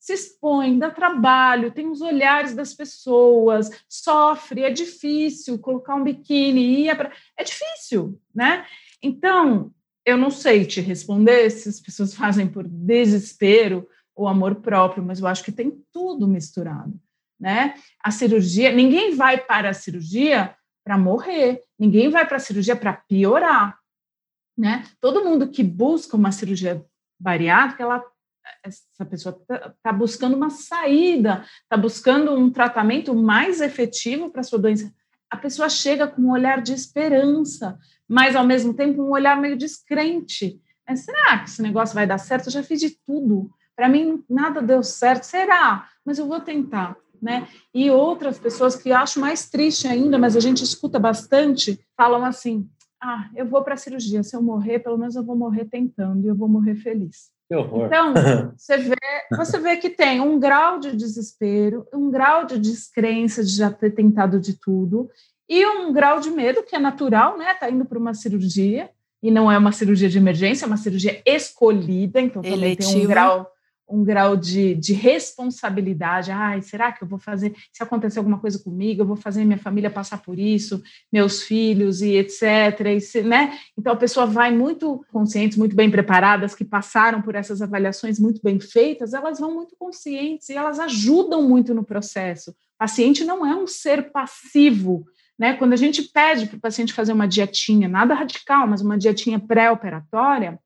[0.00, 6.86] se expõe, dá trabalho, tem os olhares das pessoas, sofre, é difícil colocar um biquíni,
[6.86, 7.12] ir pra...
[7.36, 8.64] é difícil, né?
[9.02, 9.70] Então,
[10.04, 15.20] eu não sei te responder se as pessoas fazem por desespero ou amor próprio, mas
[15.20, 16.98] eu acho que tem tudo misturado,
[17.38, 17.74] né?
[18.02, 21.62] A cirurgia, ninguém vai para a cirurgia para morrer.
[21.78, 23.78] Ninguém vai para a cirurgia para piorar,
[24.56, 24.84] né?
[25.00, 26.84] Todo mundo que busca uma cirurgia
[27.18, 28.04] bariátrica, ela
[28.62, 34.58] essa pessoa está tá buscando uma saída, está buscando um tratamento mais efetivo para sua
[34.58, 34.92] doença.
[35.30, 39.56] A pessoa chega com um olhar de esperança, mas ao mesmo tempo um olhar meio
[39.56, 40.60] descrente.
[40.86, 42.46] Mas será que esse negócio vai dar certo?
[42.46, 43.50] Eu já fiz de tudo.
[43.76, 45.22] Para mim nada deu certo.
[45.22, 45.88] Será?
[46.04, 47.48] Mas eu vou tentar né?
[47.74, 52.68] E outras pessoas que acho mais triste ainda, mas a gente escuta bastante, falam assim:
[53.02, 56.24] ah, eu vou para a cirurgia, se eu morrer, pelo menos eu vou morrer tentando
[56.24, 57.30] e eu vou morrer feliz.
[57.86, 58.14] Então,
[58.56, 58.96] você vê,
[59.36, 63.90] você vê que tem um grau de desespero, um grau de descrença de já ter
[63.90, 65.10] tentado de tudo,
[65.48, 67.54] e um grau de medo que é natural, né?
[67.54, 68.90] Tá indo para uma cirurgia,
[69.22, 72.92] e não é uma cirurgia de emergência, é uma cirurgia escolhida, então também Eletiva.
[72.92, 73.50] tem um grau
[73.90, 76.30] um grau de, de responsabilidade.
[76.30, 77.54] Ai, será que eu vou fazer?
[77.72, 82.00] Se acontecer alguma coisa comigo, eu vou fazer minha família passar por isso, meus filhos
[82.00, 82.42] e etc.
[82.96, 83.58] E se, né?
[83.76, 88.40] Então a pessoa vai muito conscientes, muito bem preparadas, que passaram por essas avaliações muito
[88.42, 92.50] bem feitas, elas vão muito conscientes e elas ajudam muito no processo.
[92.50, 95.04] O paciente não é um ser passivo.
[95.38, 95.54] Né?
[95.54, 99.40] Quando a gente pede para o paciente fazer uma dietinha, nada radical, mas uma dietinha
[99.40, 100.58] pré-operatória,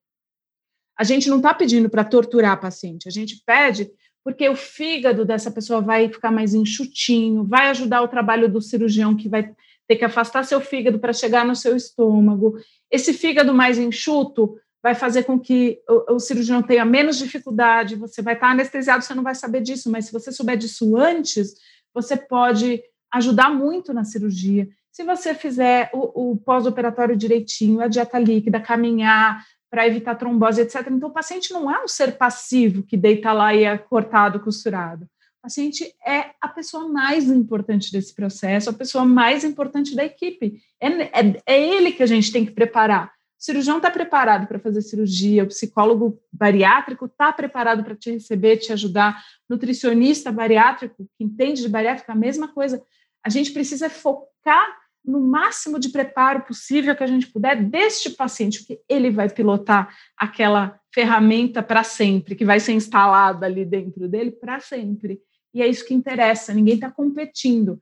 [0.98, 3.90] a gente não está pedindo para torturar a paciente, a gente pede
[4.24, 9.14] porque o fígado dessa pessoa vai ficar mais enxutinho, vai ajudar o trabalho do cirurgião
[9.14, 9.54] que vai
[9.86, 12.56] ter que afastar seu fígado para chegar no seu estômago.
[12.90, 18.22] Esse fígado mais enxuto vai fazer com que o, o cirurgião tenha menos dificuldade, você
[18.22, 21.54] vai estar tá anestesiado, você não vai saber disso, mas se você souber disso antes,
[21.92, 24.68] você pode ajudar muito na cirurgia.
[24.90, 30.86] se você fizer o, o pós-operatório direitinho, a dieta líquida, caminhar para evitar trombose, etc.
[30.88, 35.02] Então, o paciente não é um ser passivo que deita lá e é cortado, costurado.
[35.04, 40.62] O paciente é a pessoa mais importante desse processo, a pessoa mais importante da equipe.
[40.80, 43.06] É, é, é ele que a gente tem que preparar.
[43.06, 43.10] O
[43.44, 48.72] cirurgião está preparado para fazer cirurgia, o psicólogo bariátrico está preparado para te receber, te
[48.72, 52.80] ajudar, nutricionista bariátrico, que entende de bariátrica, a mesma coisa.
[53.24, 58.60] A gente precisa focar no máximo de preparo possível que a gente puder deste paciente,
[58.60, 64.30] porque ele vai pilotar aquela ferramenta para sempre, que vai ser instalada ali dentro dele
[64.30, 65.20] para sempre.
[65.52, 67.80] E é isso que interessa, ninguém está competindo.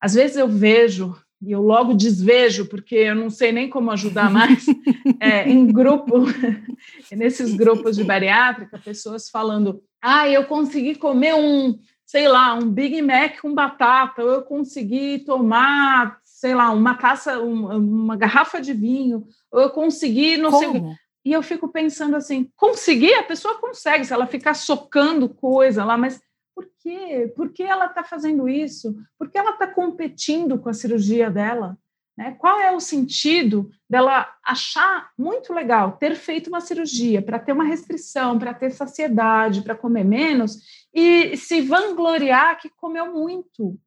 [0.00, 4.28] Às vezes eu vejo, e eu logo desvejo, porque eu não sei nem como ajudar
[4.30, 4.66] mais,
[5.20, 6.24] é, em grupo,
[7.10, 13.00] nesses grupos de bariátrica, pessoas falando: ah, eu consegui comer um, sei lá, um Big
[13.02, 18.72] Mac com batata, ou eu consegui tomar sei lá, uma taça, uma, uma garrafa de
[18.72, 20.72] vinho, eu consegui, não Como?
[20.72, 20.96] sei.
[21.24, 25.96] E eu fico pensando assim, conseguir, a pessoa consegue, se ela ficar socando coisa lá,
[25.96, 26.20] mas
[26.52, 27.32] por quê?
[27.36, 28.92] Por que ela está fazendo isso?
[29.16, 31.78] Por que ela está competindo com a cirurgia dela?
[32.18, 32.34] Né?
[32.40, 37.62] Qual é o sentido dela achar muito legal ter feito uma cirurgia para ter uma
[37.62, 40.58] restrição, para ter saciedade, para comer menos
[40.92, 43.78] e se vangloriar que comeu muito?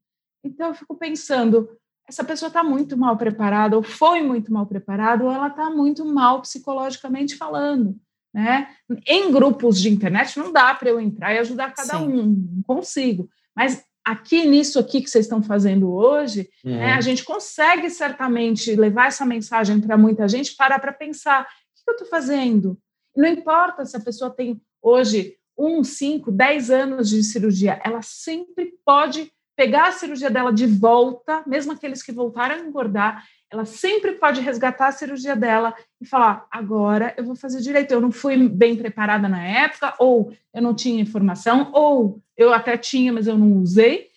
[0.41, 1.67] Então eu fico pensando,
[2.07, 6.05] essa pessoa está muito mal preparada, ou foi muito mal preparada, ou ela está muito
[6.05, 7.95] mal psicologicamente falando.
[8.33, 8.67] Né?
[9.07, 12.07] Em grupos de internet não dá para eu entrar e ajudar cada Sim.
[12.07, 13.29] um, não consigo.
[13.55, 16.75] Mas aqui nisso aqui que vocês estão fazendo hoje, uhum.
[16.75, 21.83] né, a gente consegue certamente levar essa mensagem para muita gente, parar para pensar, o
[21.83, 22.77] que eu estou fazendo?
[23.15, 28.73] Não importa se a pessoa tem hoje um, cinco, dez anos de cirurgia, ela sempre
[28.85, 34.13] pode pegar a cirurgia dela de volta, mesmo aqueles que voltaram a engordar, ela sempre
[34.13, 37.91] pode resgatar a cirurgia dela e falar: agora eu vou fazer direito.
[37.91, 42.77] Eu não fui bem preparada na época, ou eu não tinha informação, ou eu até
[42.77, 44.09] tinha, mas eu não usei.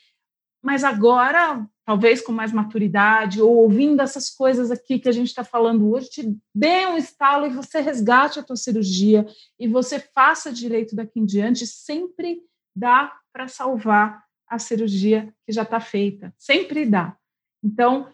[0.60, 5.44] Mas agora, talvez com mais maturidade, ou ouvindo essas coisas aqui que a gente está
[5.44, 9.24] falando hoje, te dê um estalo e você resgate a tua cirurgia
[9.58, 12.40] e você faça direito daqui em diante, sempre
[12.74, 16.32] dá para salvar a cirurgia que já está feita.
[16.38, 17.16] Sempre dá.
[17.62, 18.08] Então,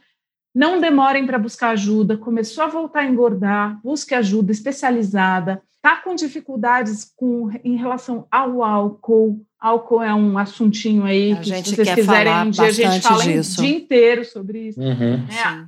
[0.55, 2.17] não demorem para buscar ajuda.
[2.17, 5.61] Começou a voltar a engordar, busque ajuda especializada.
[5.75, 9.45] Está com dificuldades com, em relação ao álcool.
[9.61, 13.25] Álcool é um assuntinho aí a que, se vocês quiserem um dia, a gente fala
[13.25, 13.61] disso.
[13.61, 14.81] o dia inteiro sobre isso.
[14.81, 15.19] Uhum.
[15.19, 15.67] Né?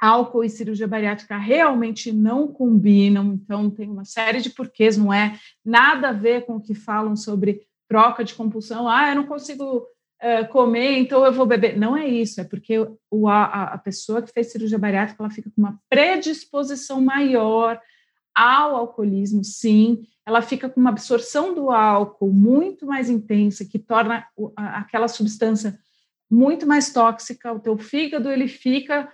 [0.00, 5.38] Álcool e cirurgia bariátrica realmente não combinam, então tem uma série de porquês, não é
[5.62, 9.78] nada a ver com o que falam sobre troca de compulsão, ah, eu não consigo
[9.78, 11.76] uh, comer, então eu vou beber.
[11.76, 12.78] Não é isso, é porque
[13.10, 17.80] o, a, a pessoa que fez cirurgia bariátrica, ela fica com uma predisposição maior
[18.32, 24.24] ao alcoolismo, sim, ela fica com uma absorção do álcool muito mais intensa, que torna
[24.54, 25.76] aquela substância
[26.30, 29.12] muito mais tóxica, o teu fígado ele fica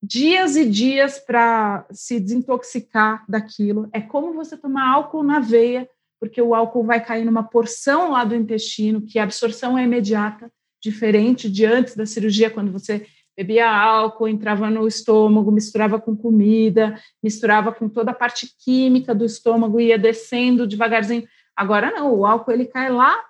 [0.00, 3.88] dias e dias para se desintoxicar daquilo.
[3.92, 5.88] É como você tomar álcool na veia
[6.24, 10.50] porque o álcool vai cair numa porção lá do intestino, que a absorção é imediata,
[10.82, 13.06] diferente de antes da cirurgia, quando você
[13.36, 19.26] bebia álcool, entrava no estômago, misturava com comida, misturava com toda a parte química do
[19.26, 21.24] estômago, ia descendo devagarzinho.
[21.54, 23.22] Agora não, o álcool ele cai lá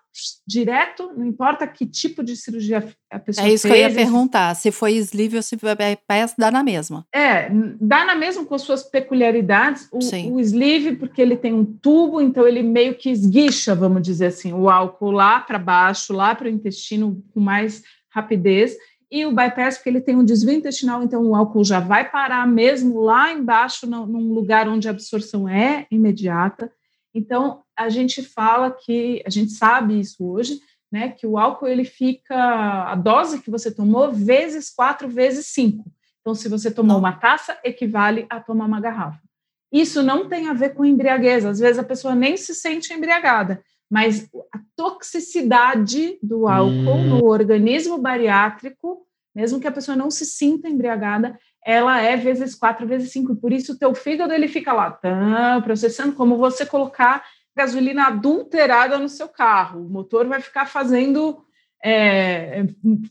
[0.47, 3.75] direto, não importa que tipo de cirurgia a pessoa É isso fez.
[3.75, 7.07] que eu ia perguntar, se foi sleeve ou se foi bypass, dá na mesma.
[7.13, 7.51] É,
[7.81, 9.89] dá na mesma com suas peculiaridades.
[9.93, 9.99] O,
[10.35, 14.53] o sleeve, porque ele tem um tubo, então ele meio que esguicha, vamos dizer assim,
[14.53, 18.77] o álcool lá para baixo, lá para o intestino com mais rapidez.
[19.11, 22.47] E o bypass, porque ele tem um desvio intestinal, então o álcool já vai parar
[22.49, 26.71] mesmo lá embaixo, num lugar onde a absorção é imediata.
[27.15, 30.61] Então, a gente fala que, a gente sabe isso hoje,
[30.91, 35.85] né, que o álcool ele fica, a dose que você tomou, vezes quatro, vezes cinco.
[36.21, 39.21] Então, se você tomou uma taça, equivale a tomar uma garrafa.
[39.73, 43.61] Isso não tem a ver com embriaguez, às vezes a pessoa nem se sente embriagada,
[43.91, 47.09] mas a toxicidade do álcool hum.
[47.09, 52.87] no organismo bariátrico, mesmo que a pessoa não se sinta embriagada, ela é vezes quatro,
[52.87, 53.35] vezes cinco.
[53.35, 57.25] Por isso, o teu fígado ele fica lá, tá, processando, como você colocar
[57.57, 59.85] gasolina adulterada no seu carro.
[59.85, 61.45] O motor vai ficar fazendo
[61.83, 62.65] é,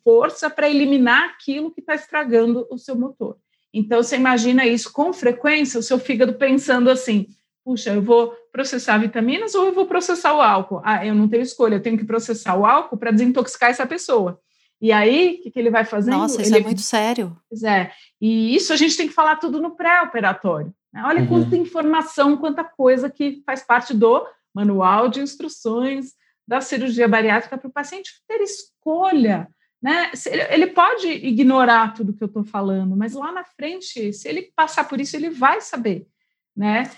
[0.04, 3.38] força para eliminar aquilo que está estragando o seu motor.
[3.74, 7.28] Então, você imagina isso com frequência, o seu fígado pensando assim:
[7.64, 10.82] puxa, eu vou processar vitaminas ou eu vou processar o álcool?
[10.84, 14.40] Ah, eu não tenho escolha, eu tenho que processar o álcool para desintoxicar essa pessoa.
[14.84, 16.18] E aí, o que, que ele vai fazendo?
[16.18, 16.62] Nossa, isso ele...
[16.62, 17.38] é muito sério.
[17.50, 17.94] Pois é.
[18.20, 20.76] E isso a gente tem que falar tudo no pré-operatório.
[20.92, 21.02] Né?
[21.06, 21.28] Olha uhum.
[21.28, 26.08] quanta informação, quanta coisa que faz parte do manual de instruções
[26.46, 29.48] da cirurgia bariátrica para o paciente ter escolha.
[29.82, 30.12] Né?
[30.50, 34.86] Ele pode ignorar tudo que eu estou falando, mas lá na frente, se ele passar
[34.86, 36.06] por isso, ele vai saber.
[36.54, 36.92] Né?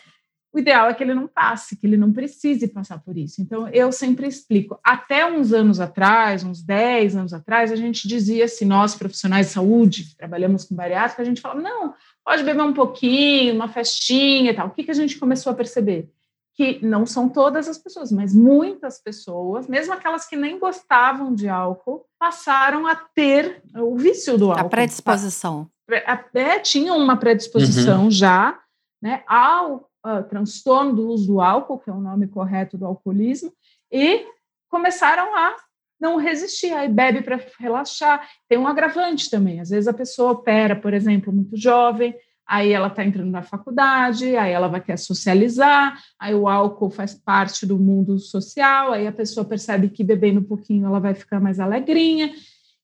[0.55, 3.41] O ideal é que ele não passe, que ele não precise passar por isso.
[3.41, 4.79] Então, eu sempre explico.
[4.81, 9.51] Até uns anos atrás, uns 10 anos atrás, a gente dizia assim, nós profissionais de
[9.51, 14.53] saúde, trabalhamos com bariátrica, a gente falava, não, pode beber um pouquinho, uma festinha e
[14.53, 14.67] tal.
[14.67, 16.09] O que, que a gente começou a perceber?
[16.53, 21.49] Que não são todas as pessoas, mas muitas pessoas, mesmo aquelas que nem gostavam de
[21.49, 24.67] álcool, passaram a ter o vício do álcool.
[24.67, 25.69] A predisposição.
[26.05, 28.11] Até tinham uma predisposição uhum.
[28.11, 28.57] já
[29.01, 33.51] né, ao uh, transtorno do uso do álcool, que é o nome correto do alcoolismo,
[33.91, 34.25] e
[34.69, 35.55] começaram a
[35.99, 38.27] não resistir, aí bebe para relaxar.
[38.47, 42.15] Tem um agravante também, às vezes a pessoa opera, por exemplo, muito jovem,
[42.47, 47.15] aí ela está entrando na faculdade, aí ela vai querer socializar, aí o álcool faz
[47.15, 51.39] parte do mundo social, aí a pessoa percebe que bebendo um pouquinho ela vai ficar
[51.39, 52.31] mais alegrinha,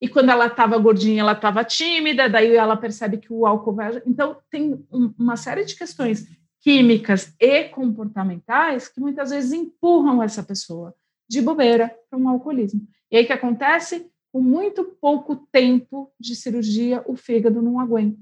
[0.01, 4.01] e quando ela estava gordinha ela estava tímida, daí ela percebe que o álcool vai...
[4.03, 6.25] Então, tem uma série de questões
[6.62, 10.95] químicas e comportamentais que muitas vezes empurram essa pessoa
[11.28, 12.88] de bobeira para um alcoolismo.
[13.10, 14.10] E aí o que acontece?
[14.32, 18.17] Com muito pouco tempo de cirurgia, o fígado não aguenta.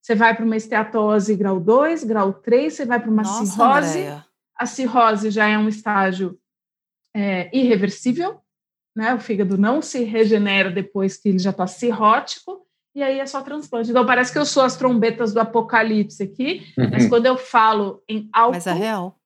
[0.00, 3.98] Você vai para uma esteatose grau 2, grau 3, você vai para uma Nossa, cirrose.
[3.98, 4.26] Andréia.
[4.56, 6.38] A cirrose já é um estágio
[7.14, 8.40] é, irreversível,
[8.94, 9.14] né?
[9.14, 12.53] O fígado não se regenera depois que ele já está cirrótico,
[12.94, 13.90] e aí é só transplante.
[13.90, 16.90] Então parece que eu sou as trombetas do apocalipse aqui, uhum.
[16.90, 18.52] mas quando eu falo em álcool.
[18.52, 19.18] Mas é real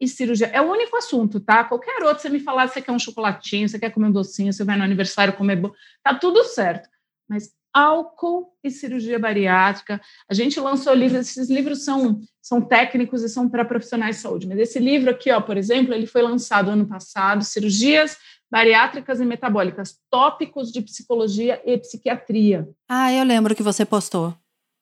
[0.00, 0.48] e cirurgia.
[0.48, 1.64] É o único assunto, tá?
[1.64, 4.64] Qualquer outro, você me falar, você quer um chocolatinho, você quer comer um docinho, você
[4.64, 6.88] vai no aniversário comer bom, tá tudo certo.
[7.28, 13.28] Mas álcool e cirurgia bariátrica, a gente lançou livros, esses livros são, são técnicos e
[13.28, 16.70] são para profissionais de saúde, mas esse livro aqui, ó, por exemplo, ele foi lançado
[16.70, 18.16] ano passado, Cirurgias
[18.54, 22.68] Bariátricas e Metabólicas, Tópicos de Psicologia e Psiquiatria.
[22.88, 24.32] Ah, eu lembro que você postou.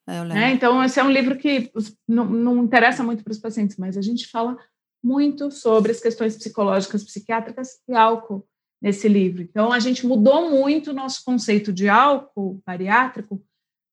[0.06, 1.72] É, então, esse é um livro que
[2.06, 4.58] não, não interessa muito para os pacientes, mas a gente fala
[5.02, 8.46] muito sobre as questões psicológicas, psiquiátricas e álcool
[8.78, 9.40] nesse livro.
[9.40, 13.42] Então, a gente mudou muito o nosso conceito de álcool bariátrico,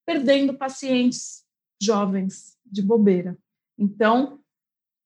[0.05, 1.45] perdendo pacientes
[1.81, 3.37] jovens de bobeira.
[3.77, 4.41] Então,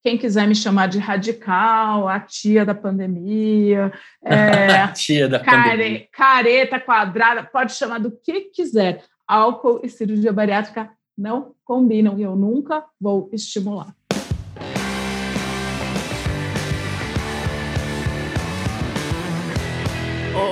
[0.04, 3.90] quem quiser me chamar de radical, a tia da pandemia,
[4.22, 6.08] é, a tia da care, pandemia.
[6.12, 9.02] careta quadrada, pode chamar do que quiser.
[9.26, 13.94] Álcool e cirurgia bariátrica não combinam e eu nunca vou estimular.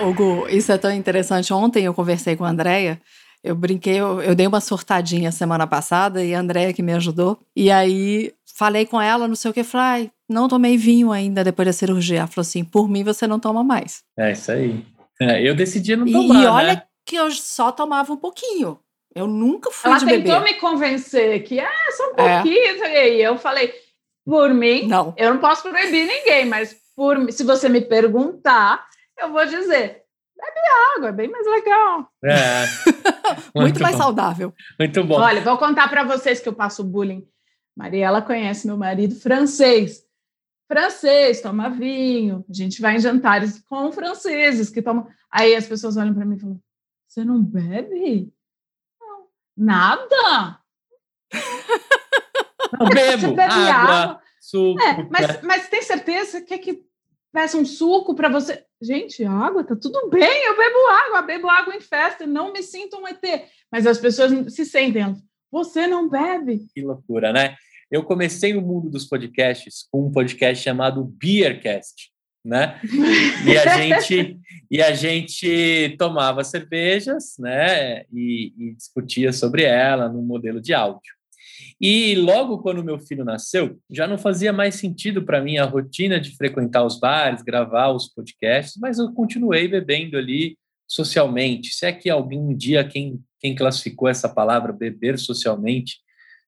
[0.09, 1.53] Hugo, isso é tão interessante.
[1.53, 2.99] Ontem eu conversei com a Andrea.
[3.45, 7.39] Eu brinquei, eu, eu, dei uma surtadinha semana passada e a Andrea que me ajudou.
[7.55, 11.67] E aí falei com ela, não sei o que, falei, não tomei vinho ainda depois
[11.67, 12.21] da cirurgia.
[12.21, 14.05] Ela falou assim: por mim você não toma mais.
[14.17, 14.87] É isso aí.
[15.21, 16.41] É, eu decidi não tomar.
[16.41, 16.83] E, e olha né?
[17.05, 18.79] que eu só tomava um pouquinho.
[19.15, 20.31] Eu nunca fui ela de beber.
[20.31, 22.35] Ela tentou me convencer que, ah, só um é.
[22.37, 22.85] pouquinho.
[22.85, 23.15] É.
[23.17, 23.75] E eu falei,
[24.25, 25.13] por mim, não.
[25.17, 28.87] eu não posso proibir ninguém, mas por, se você me perguntar,
[29.19, 30.03] eu vou dizer,
[30.37, 30.61] bebe
[30.97, 32.09] água, é bem mais legal.
[32.25, 32.65] É.
[33.55, 34.53] Muito, muito mais saudável.
[34.79, 35.19] Muito bom.
[35.19, 37.27] Olha, vou contar para vocês que eu passo bullying.
[37.77, 40.05] Mariela conhece meu marido francês.
[40.69, 42.45] Francês, toma vinho.
[42.49, 45.07] A gente vai em jantares com franceses que tomam.
[45.31, 46.61] Aí as pessoas olham para mim e falam:
[47.07, 48.33] Você não bebe?
[49.01, 49.27] Não.
[49.57, 50.61] Nada.
[52.79, 53.21] Não bebo.
[53.21, 54.23] Você bebe água, água.
[54.41, 54.81] suco.
[54.81, 56.87] É, mas, mas tem certeza que é que
[57.33, 58.65] peça um suco para você.
[58.81, 62.97] Gente, água, tá tudo bem, eu bebo água, bebo água em festa, não me sinto
[62.99, 63.23] um ET.
[63.71, 65.15] Mas as pessoas se sentem,
[65.53, 66.67] você não bebe.
[66.75, 67.55] Que loucura, né?
[67.91, 72.11] Eu comecei o mundo dos podcasts com um podcast chamado Beercast,
[72.43, 72.81] né?
[73.47, 78.05] E a gente e a gente tomava cervejas, né?
[78.11, 81.13] E, e discutia sobre ela no modelo de áudio.
[81.81, 86.19] E logo quando meu filho nasceu, já não fazia mais sentido para mim a rotina
[86.19, 90.57] de frequentar os bares, gravar os podcasts, mas eu continuei bebendo ali
[90.89, 91.75] socialmente.
[91.75, 95.97] Se é que algum dia quem, quem classificou essa palavra beber socialmente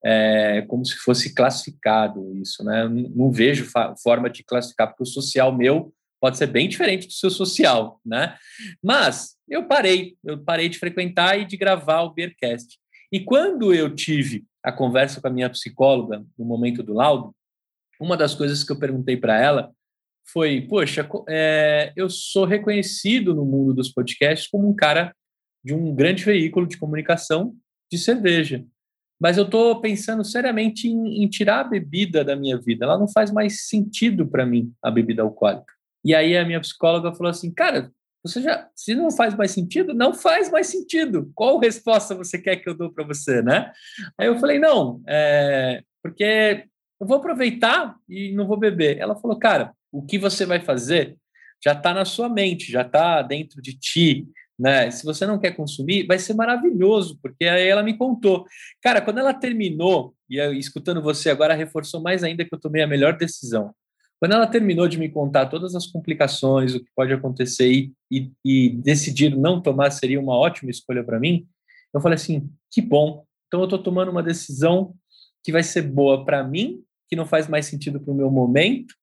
[0.07, 2.87] é como se fosse classificado isso, né?
[2.87, 3.67] Não, vejo
[4.03, 8.37] forma de classificar, porque o social meu pode ser bem diferente do seu social, né?
[8.83, 12.79] Mas eu parei, eu parei de frequentar e de gravar o Beercast.
[13.11, 17.35] E quando eu tive a conversa com a minha psicóloga no momento do laudo,
[17.99, 19.73] uma das coisas que eu perguntei para ela
[20.27, 25.15] foi: Poxa, é, eu sou reconhecido no mundo dos podcasts como um cara
[25.65, 27.55] de um grande veículo de comunicação
[27.91, 28.65] de cerveja.
[29.21, 32.85] Mas eu estou pensando seriamente em, em, tirar a bebida da minha vida.
[32.85, 35.73] Ela não faz mais sentido para mim, a bebida alcoólica.
[36.05, 37.91] E aí a minha psicóloga falou assim, cara,
[38.23, 41.31] você já, se não faz mais sentido, não faz mais sentido.
[41.35, 43.71] Qual resposta você quer que eu dou para você, né?
[44.19, 46.67] Aí eu falei, não, é, porque
[47.01, 48.99] eu vou aproveitar e não vou beber.
[48.99, 51.17] Ela falou, cara, o que você vai fazer
[51.63, 54.27] já está na sua mente, já está dentro de ti,
[54.59, 54.91] né?
[54.91, 58.47] Se você não quer consumir, vai ser maravilhoso, porque aí ela me contou.
[58.83, 62.83] Cara, quando ela terminou, e eu, escutando você agora, reforçou mais ainda que eu tomei
[62.83, 63.75] a melhor decisão.
[64.21, 68.33] Quando ela terminou de me contar todas as complicações, o que pode acontecer e, e,
[68.45, 71.47] e decidir não tomar seria uma ótima escolha para mim,
[71.93, 73.25] eu falei assim: que bom.
[73.47, 74.95] Então eu estou tomando uma decisão
[75.43, 78.95] que vai ser boa para mim, que não faz mais sentido para o meu momento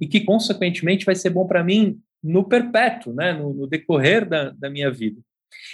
[0.00, 4.50] e que, consequentemente, vai ser bom para mim no perpétuo, né, no, no decorrer da,
[4.50, 5.20] da, minha vida.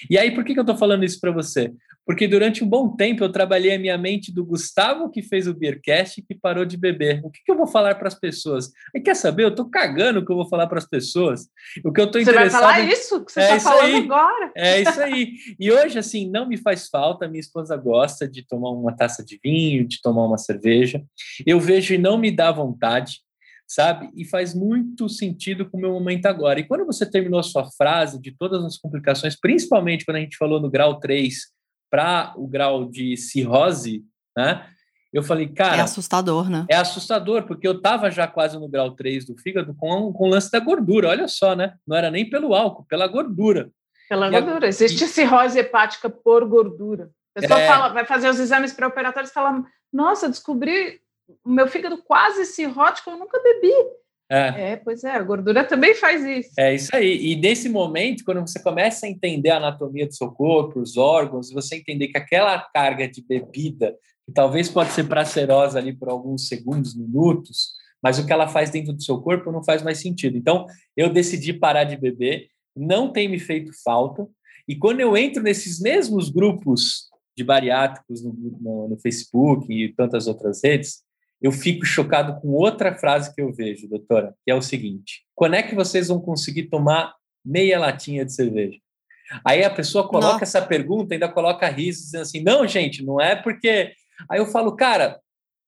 [0.08, 1.72] E aí, por que, que eu estou falando isso para você?
[2.06, 5.54] Porque durante um bom tempo eu trabalhei a minha mente do Gustavo, que fez o
[5.54, 7.20] Beercast, que parou de beber.
[7.24, 8.70] O que, que eu vou falar para as pessoas?
[8.94, 9.42] E quer saber?
[9.42, 11.48] Eu estou cagando o que eu vou falar para as pessoas.
[11.84, 12.50] O que eu estou interessado...
[12.52, 14.04] Você vai falar isso que você está é falando aí.
[14.04, 14.52] agora?
[14.56, 15.32] É isso aí.
[15.58, 17.26] E hoje, assim, não me faz falta.
[17.26, 21.02] Minha esposa gosta de tomar uma taça de vinho, de tomar uma cerveja.
[21.44, 23.25] Eu vejo e não me dá vontade
[23.66, 24.10] sabe?
[24.14, 26.60] E faz muito sentido com o meu momento agora.
[26.60, 30.36] E quando você terminou a sua frase de todas as complicações, principalmente quando a gente
[30.36, 31.34] falou no grau 3
[31.90, 34.04] para o grau de cirrose,
[34.36, 34.66] né?
[35.12, 35.78] Eu falei, cara.
[35.78, 36.66] É assustador, né?
[36.68, 40.28] É assustador, porque eu estava já quase no grau 3 do fígado com, com o
[40.28, 41.08] lance da gordura.
[41.08, 41.74] Olha só, né?
[41.86, 43.70] Não era nem pelo álcool, pela gordura.
[44.08, 44.66] Pela e gordura.
[44.66, 44.68] A...
[44.68, 47.10] Existe cirrose hepática por gordura.
[47.34, 47.66] A pessoa é...
[47.66, 51.00] fala, vai fazer os exames pré-operatórios e fala: Nossa, descobri
[51.44, 53.72] o meu fígado quase cirrótico, eu nunca bebi.
[54.28, 54.72] É.
[54.72, 54.76] é.
[54.76, 56.50] pois é, a gordura também faz isso.
[56.58, 57.32] É isso aí.
[57.32, 61.52] E nesse momento, quando você começa a entender a anatomia do seu corpo, os órgãos,
[61.52, 66.48] você entender que aquela carga de bebida, que talvez pode ser prazerosa ali por alguns
[66.48, 70.36] segundos, minutos, mas o que ela faz dentro do seu corpo não faz mais sentido.
[70.36, 70.66] Então,
[70.96, 74.26] eu decidi parar de beber, não tem me feito falta.
[74.68, 80.26] E quando eu entro nesses mesmos grupos de bariátricos no, no, no Facebook e tantas
[80.26, 81.05] outras redes,
[81.40, 85.54] eu fico chocado com outra frase que eu vejo, doutora, que é o seguinte: quando
[85.54, 87.14] é que vocês vão conseguir tomar
[87.44, 88.78] meia latinha de cerveja?
[89.44, 90.44] Aí a pessoa coloca Nossa.
[90.44, 93.92] essa pergunta, ainda coloca risos, dizendo assim: não, gente, não é porque.
[94.30, 95.20] Aí eu falo, cara,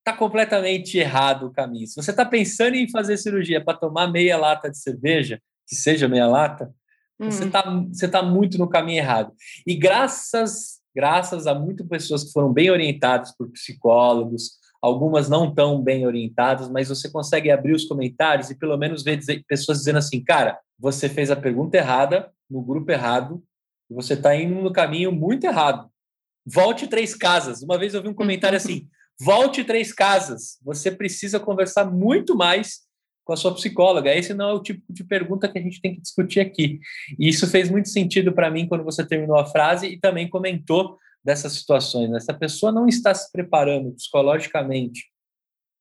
[0.05, 1.87] tá completamente errado o caminho.
[1.87, 6.09] Se você está pensando em fazer cirurgia para tomar meia lata de cerveja, que seja
[6.09, 6.73] meia lata,
[7.21, 7.31] hum.
[7.31, 7.63] você está
[7.93, 9.33] você tá muito no caminho errado.
[9.67, 15.83] E graças, graças a muitas pessoas que foram bem orientadas por psicólogos, algumas não tão
[15.83, 20.23] bem orientadas, mas você consegue abrir os comentários e pelo menos ver pessoas dizendo assim,
[20.23, 23.43] cara, você fez a pergunta errada no grupo errado
[23.91, 25.91] e você está indo no caminho muito errado.
[26.47, 27.63] Volte três casas.
[27.63, 28.89] Uma vez eu vi um comentário assim:
[29.21, 30.59] volte três casas.
[30.63, 32.87] Você precisa conversar muito mais
[33.25, 34.15] com a sua psicóloga.
[34.15, 36.81] Esse não é o tipo de pergunta que a gente tem que discutir aqui.
[37.19, 40.97] E isso fez muito sentido para mim quando você terminou a frase e também comentou
[41.25, 42.13] dessas situações.
[42.13, 45.07] Essa pessoa não está se preparando psicologicamente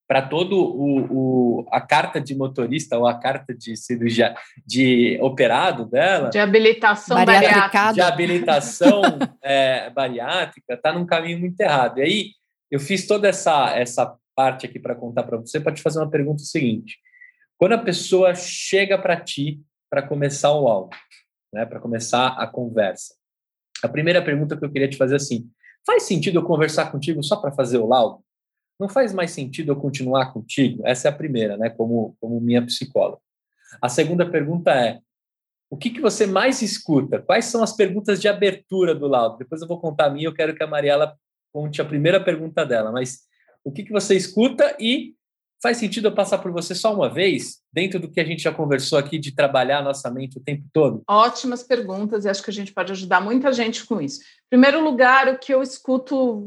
[0.08, 4.34] para todo o, o, a carta de motorista ou a carta de cirurgia
[4.66, 7.92] de operado dela de habilitação bariátrica.
[7.92, 9.02] de habilitação
[9.44, 12.00] é, bariátrica está num caminho muito errado.
[12.00, 12.32] E aí
[12.72, 16.10] eu fiz toda essa essa parte aqui para contar para você para te fazer uma
[16.10, 16.98] pergunta seguinte.
[17.58, 19.60] Quando a pessoa chega para ti
[19.90, 20.98] para começar o áudio
[21.54, 21.66] né?
[21.66, 23.16] Para começar a conversa
[23.84, 25.49] a primeira pergunta que eu queria te fazer é assim:
[25.86, 28.23] faz sentido eu conversar contigo só para fazer o laudo?
[28.80, 30.84] Não faz mais sentido eu continuar contigo?
[30.86, 31.69] Essa é a primeira, né?
[31.69, 33.21] Como, como minha psicóloga.
[33.82, 34.99] A segunda pergunta é:
[35.69, 37.21] o que, que você mais escuta?
[37.21, 39.38] Quais são as perguntas de abertura do laudo?
[39.38, 41.15] Depois eu vou contar a minha, eu quero que a Mariela
[41.51, 43.21] conte a primeira pergunta dela, mas
[43.63, 45.15] o que, que você escuta e
[45.61, 48.51] faz sentido eu passar por você só uma vez, dentro do que a gente já
[48.51, 51.03] conversou aqui de trabalhar a nossa mente o tempo todo?
[51.07, 54.19] Ótimas perguntas e acho que a gente pode ajudar muita gente com isso.
[54.47, 56.41] Em primeiro lugar, o que eu escuto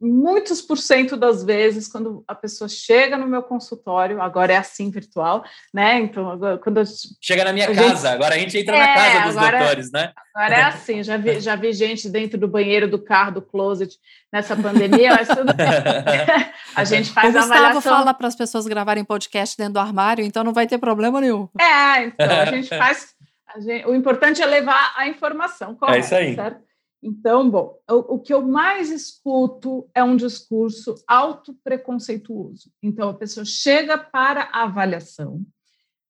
[0.00, 4.88] muitos por cento das vezes quando a pessoa chega no meu consultório, agora é assim
[4.88, 5.98] virtual, né?
[5.98, 6.84] Então, agora, quando eu...
[7.20, 8.06] chega na minha casa, gente...
[8.06, 10.12] agora a gente entra é, na casa dos agora, doutores, né?
[10.32, 13.98] Agora é assim, já vi, já vi gente dentro do banheiro, do carro, do closet
[14.32, 15.52] nessa pandemia, mas tudo
[16.74, 17.96] a gente faz o a Gustavo avaliação.
[17.96, 21.48] fala para as pessoas gravarem podcast dentro do armário, então não vai ter problema nenhum.
[21.60, 23.14] É, então a gente faz.
[23.54, 26.34] A gente, o importante é levar a informação correta, é isso aí.
[26.34, 26.62] certo?
[27.02, 32.70] Então, bom, o, o, que eu mais escuto é um discurso autopreconceituoso.
[32.82, 35.44] Então, a pessoa chega para a avaliação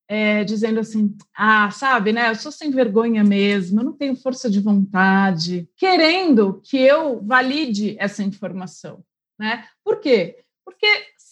[0.08, 2.30] é, dizendo assim: ah, sabe, né?
[2.30, 7.96] Eu sou sem vergonha mesmo, eu não tenho força de vontade, querendo que eu valide
[7.98, 9.02] essa informação,
[9.38, 9.66] né?
[9.82, 10.44] Por quê?
[10.64, 10.86] Porque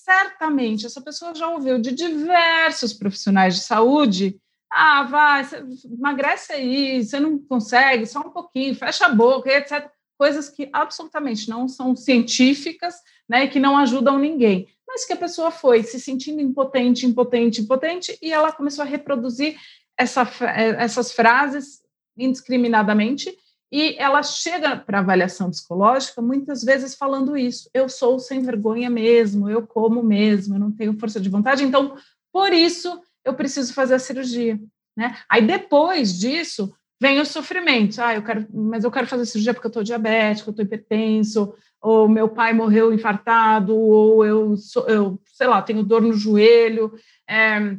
[0.05, 4.38] certamente essa pessoa já ouviu de diversos profissionais de saúde.
[4.70, 5.46] Ah, vai,
[5.84, 9.88] emagrece aí, você não consegue, só um pouquinho, fecha a boca, etc.
[10.18, 12.94] Coisas que absolutamente não são científicas,
[13.28, 18.18] né, que não ajudam ninguém mas que a pessoa foi se sentindo impotente, impotente, impotente,
[18.20, 19.57] e ela começou a reproduzir
[19.96, 21.80] essa, eh, essas frases
[22.16, 23.34] indiscriminadamente,
[23.72, 29.48] e ela chega para avaliação psicológica muitas vezes falando isso: eu sou sem vergonha mesmo,
[29.48, 31.96] eu como mesmo, eu não tenho força de vontade, então
[32.30, 34.60] por isso eu preciso fazer a cirurgia.
[34.94, 35.16] Né?
[35.26, 37.98] Aí depois disso vem o sofrimento.
[38.00, 41.54] Ah, eu quero, mas eu quero fazer cirurgia porque eu estou diabético, eu estou hipertenso,
[41.80, 46.92] ou meu pai morreu infartado, ou eu, sou, eu sei lá, tenho dor no joelho.
[47.26, 47.74] É,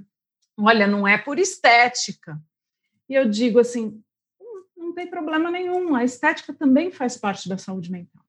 [0.57, 2.37] olha, não é por estética.
[3.07, 4.01] E eu digo assim,
[4.93, 8.21] não, tem problema nenhum, a estética também faz parte da saúde mental.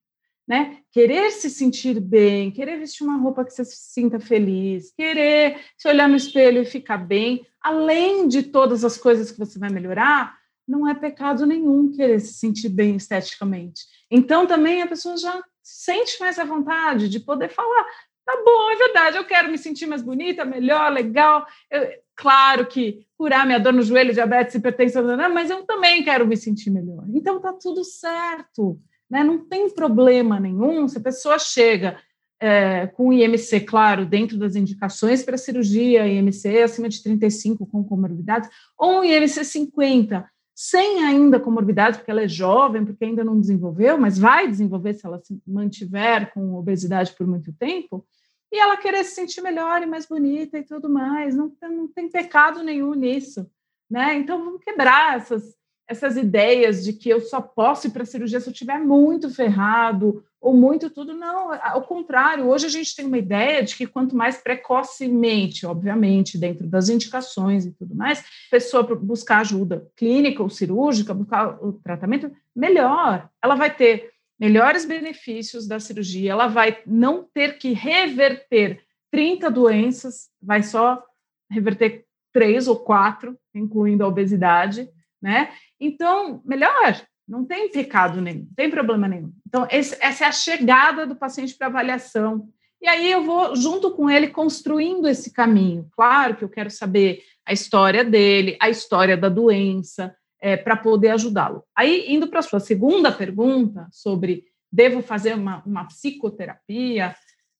[0.46, 0.78] Né?
[0.90, 5.88] Querer se sentir bem, querer vestir uma roupa que você se sinta feliz, querer se
[5.88, 10.36] olhar no espelho e ficar bem, além de todas as coisas que você vai melhorar,
[10.66, 13.84] não é pecado nenhum querer se sentir bem esteticamente.
[14.10, 17.86] Então também a pessoa já sente mais à vontade de poder falar.
[18.24, 21.46] Tá bom, é verdade, eu quero me sentir mais bonita, melhor, legal.
[21.70, 26.36] Eu, claro que curar minha dor no joelho, diabetes, hipertensão, mas eu também quero me
[26.36, 27.04] sentir melhor.
[27.12, 29.22] Então tá tudo certo, né?
[29.22, 31.98] Não tem problema nenhum se a pessoa chega
[32.40, 38.48] é, com IMC, claro, dentro das indicações para cirurgia, IMC acima de 35 com comorbidades,
[38.76, 43.98] ou um IMC 50, sem ainda comorbidades, porque ela é jovem, porque ainda não desenvolveu,
[43.98, 48.06] mas vai desenvolver se ela se mantiver com obesidade por muito tempo,
[48.52, 52.08] e ela querer se sentir melhor e mais bonita e tudo mais, não, não tem
[52.08, 53.50] pecado nenhum nisso,
[53.90, 54.14] né?
[54.14, 55.56] Então vamos quebrar essas,
[55.88, 59.28] essas ideias de que eu só posso ir para a cirurgia se eu estiver muito
[59.28, 61.14] ferrado ou muito tudo.
[61.14, 66.36] Não, ao contrário, hoje a gente tem uma ideia de que quanto mais precocemente, obviamente,
[66.36, 72.30] dentro das indicações e tudo mais, pessoa buscar ajuda clínica ou cirúrgica, buscar o tratamento,
[72.54, 73.30] melhor.
[73.42, 80.28] Ela vai ter melhores benefícios da cirurgia, ela vai não ter que reverter 30 doenças,
[80.42, 81.02] vai só
[81.50, 84.90] reverter três ou quatro, incluindo a obesidade,
[85.22, 85.54] né?
[85.80, 89.32] Então, melhor, não tem pecado nenhum, não tem problema nenhum.
[89.46, 92.48] Então, esse, essa é a chegada do paciente para avaliação.
[92.80, 95.88] E aí eu vou, junto com ele, construindo esse caminho.
[95.92, 101.08] Claro que eu quero saber a história dele, a história da doença, é, para poder
[101.08, 101.64] ajudá-lo.
[101.74, 107.14] Aí, indo para a sua segunda pergunta sobre devo fazer uma, uma psicoterapia,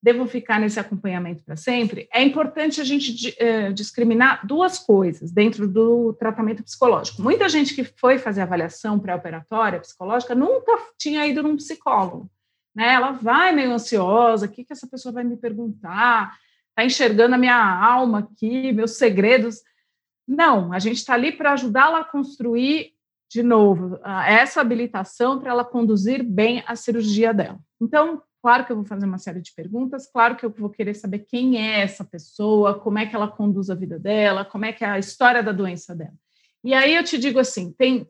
[0.05, 5.67] devo ficar nesse acompanhamento para sempre, é importante a gente é, discriminar duas coisas dentro
[5.67, 7.23] do tratamento psicológico.
[7.23, 12.31] Muita gente que foi fazer avaliação pré-operatória psicológica nunca tinha ido num psicólogo.
[12.77, 12.93] Né?
[12.93, 16.37] Ela vai meio ansiosa, o que, que essa pessoa vai me perguntar?
[16.69, 19.63] Está enxergando a minha alma aqui, meus segredos.
[20.29, 22.93] Não, a gente está ali para ajudá-la a construir,
[23.31, 27.59] de novo, essa habilitação para ela conduzir bem a cirurgia dela.
[27.81, 30.93] Então, Claro que eu vou fazer uma série de perguntas, claro que eu vou querer
[30.93, 34.73] saber quem é essa pessoa, como é que ela conduz a vida dela, como é
[34.75, 36.13] que é a história da doença dela.
[36.63, 38.07] E aí eu te digo assim, tem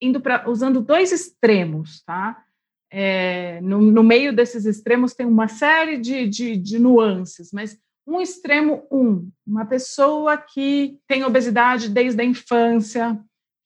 [0.00, 2.44] indo para usando dois extremos, tá?
[2.92, 7.76] É, no, no, meio desses extremos tem uma série de, de, de nuances, mas
[8.06, 13.20] um extremo um, uma pessoa que tem obesidade desde a infância,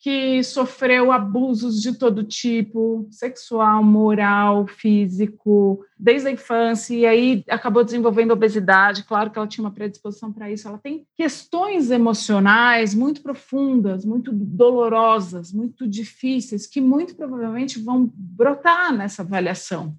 [0.07, 7.83] que sofreu abusos de todo tipo, sexual, moral, físico, desde a infância, e aí acabou
[7.83, 9.03] desenvolvendo obesidade.
[9.03, 10.65] Claro que ela tinha uma predisposição para isso.
[10.65, 18.93] Ela tem questões emocionais muito profundas, muito dolorosas, muito difíceis, que muito provavelmente vão brotar
[18.93, 19.93] nessa avaliação,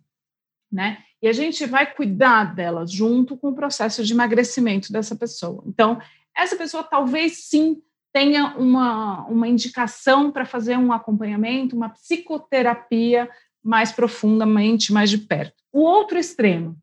[0.72, 1.00] né?
[1.20, 5.62] E a gente vai cuidar delas junto com o processo de emagrecimento dessa pessoa.
[5.66, 6.00] Então,
[6.34, 7.82] essa pessoa talvez sim
[8.12, 13.28] tenha uma, uma indicação para fazer um acompanhamento, uma psicoterapia
[13.62, 15.54] mais profundamente, mais de perto.
[15.72, 16.76] O outro extremo,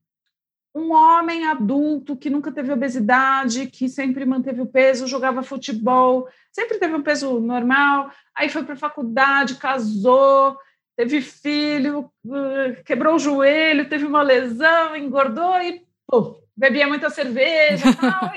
[0.76, 6.78] um homem adulto que nunca teve obesidade, que sempre manteve o peso, jogava futebol, sempre
[6.78, 10.57] teve um peso normal, aí foi para a faculdade, casou,
[10.97, 12.11] teve filho,
[12.86, 17.86] quebrou o joelho, teve uma lesão, engordou e pô, bebia muita cerveja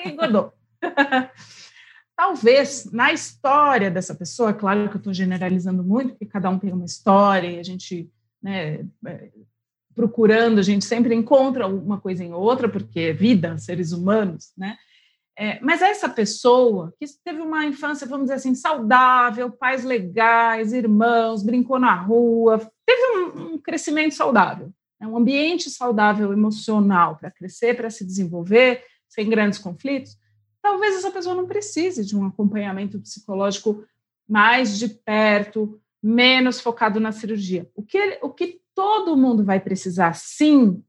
[0.04, 0.52] e engordou.
[2.18, 6.72] talvez na história dessa pessoa, claro que eu estou generalizando muito, porque cada um tem
[6.72, 8.10] uma história e a gente,
[8.42, 9.30] né, é,
[9.94, 14.76] procurando, a gente sempre encontra uma coisa em outra, porque é vida, seres humanos, né?
[15.38, 21.44] É, mas essa pessoa que teve uma infância, vamos dizer assim, saudável, pais legais, irmãos,
[21.44, 25.06] brincou na rua, teve um, um crescimento saudável, né?
[25.06, 30.18] um ambiente saudável emocional para crescer, para se desenvolver, sem grandes conflitos,
[30.68, 33.82] talvez essa pessoa não precise de um acompanhamento psicológico
[34.28, 37.70] mais de perto, menos focado na cirurgia.
[37.74, 40.84] O que, o que todo mundo vai precisar, sim,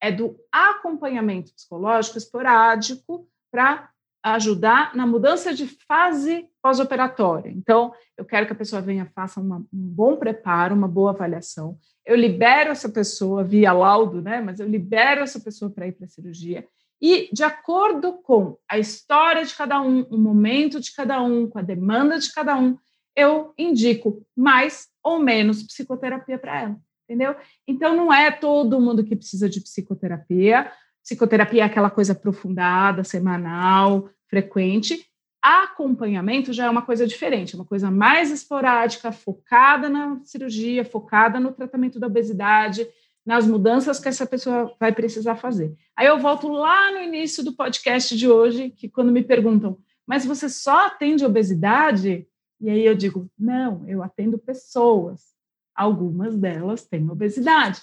[0.00, 3.90] é do acompanhamento psicológico esporádico para
[4.22, 7.50] ajudar na mudança de fase pós-operatória.
[7.50, 11.78] Então, eu quero que a pessoa venha, faça uma, um bom preparo, uma boa avaliação.
[12.06, 14.40] Eu libero essa pessoa via laudo, né?
[14.40, 16.66] Mas eu libero essa pessoa para ir para a cirurgia.
[17.00, 21.58] E, de acordo com a história de cada um, o momento de cada um, com
[21.58, 22.76] a demanda de cada um,
[23.16, 27.34] eu indico mais ou menos psicoterapia para ela, entendeu?
[27.66, 30.70] Então, não é todo mundo que precisa de psicoterapia.
[31.02, 35.06] Psicoterapia é aquela coisa aprofundada, semanal, frequente.
[35.42, 41.40] Acompanhamento já é uma coisa diferente, é uma coisa mais esporádica, focada na cirurgia, focada
[41.40, 42.86] no tratamento da obesidade,
[43.24, 45.74] nas mudanças que essa pessoa vai precisar fazer.
[45.96, 50.24] Aí eu volto lá no início do podcast de hoje, que quando me perguntam, mas
[50.24, 52.26] você só atende obesidade?
[52.60, 55.30] E aí eu digo, não, eu atendo pessoas.
[55.74, 57.82] Algumas delas têm obesidade,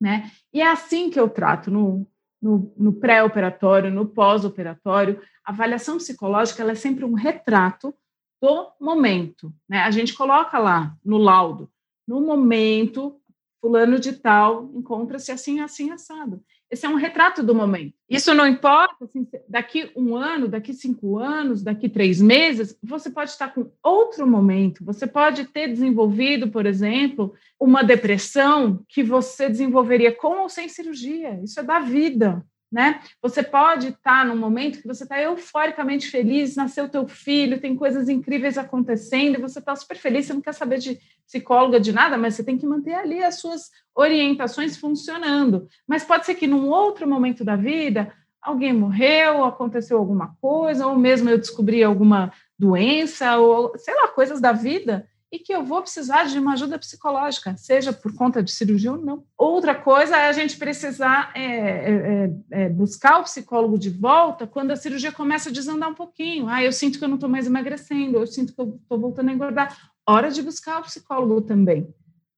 [0.00, 0.30] né?
[0.52, 2.06] E é assim que eu trato no,
[2.40, 5.20] no, no pré-operatório, no pós-operatório.
[5.44, 7.94] A avaliação psicológica é sempre um retrato
[8.40, 9.80] do momento, né?
[9.80, 11.70] A gente coloca lá no laudo,
[12.06, 13.17] no momento,
[13.60, 16.42] fulano de tal encontra-se assim, assim, assado.
[16.70, 17.94] Esse é um retrato do momento.
[18.08, 23.30] Isso não importa, assim, daqui um ano, daqui cinco anos, daqui três meses, você pode
[23.30, 24.84] estar com outro momento.
[24.84, 31.40] Você pode ter desenvolvido, por exemplo, uma depressão que você desenvolveria com ou sem cirurgia.
[31.42, 33.00] Isso é da vida né?
[33.22, 38.08] Você pode estar num momento que você está euforicamente feliz, nasceu teu filho, tem coisas
[38.08, 42.34] incríveis acontecendo, você está super feliz, você não quer saber de psicóloga, de nada, mas
[42.34, 45.66] você tem que manter ali as suas orientações funcionando.
[45.86, 50.96] Mas pode ser que num outro momento da vida, alguém morreu, aconteceu alguma coisa, ou
[50.96, 55.82] mesmo eu descobri alguma doença, ou sei lá, coisas da vida, e que eu vou
[55.82, 59.24] precisar de uma ajuda psicológica, seja por conta de cirurgia ou não.
[59.36, 64.46] Outra coisa é a gente precisar é, é, é, é buscar o psicólogo de volta
[64.46, 66.48] quando a cirurgia começa a desandar um pouquinho.
[66.48, 69.28] Ah, eu sinto que eu não estou mais emagrecendo, eu sinto que eu estou voltando
[69.28, 69.92] a engordar.
[70.06, 71.92] Hora de buscar o psicólogo também.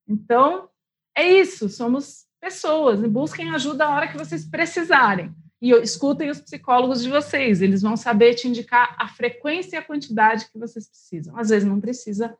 [0.08, 0.68] Então,
[1.16, 5.32] é isso, somos pessoas, busquem ajuda a hora que vocês precisarem.
[5.62, 9.84] E escutem os psicólogos de vocês, eles vão saber te indicar a frequência e a
[9.84, 11.38] quantidade que vocês precisam.
[11.38, 12.34] Às vezes não precisa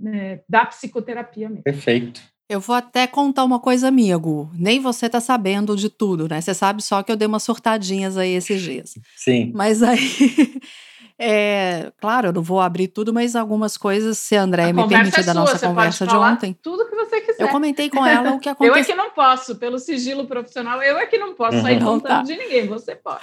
[0.00, 1.62] né, da psicoterapia mesmo.
[1.62, 2.22] Perfeito.
[2.48, 4.50] Eu vou até contar uma coisa minha, Gu.
[4.54, 6.40] Nem você tá sabendo de tudo, né?
[6.40, 8.94] Você sabe só que eu dei umas surtadinhas aí esses dias.
[9.16, 9.52] Sim.
[9.54, 10.00] Mas aí.
[11.22, 15.20] É, claro, eu não vou abrir tudo, mas algumas coisas, se a André me permitir
[15.20, 16.56] é da nossa conversa de ontem.
[16.62, 17.42] Tudo que você quiser.
[17.42, 18.72] Eu comentei com ela o que aconteceu.
[18.74, 22.00] eu é que não posso, pelo sigilo profissional, eu é que não posso sair uhum.
[22.00, 22.22] contando tá.
[22.22, 23.20] de ninguém, você pode.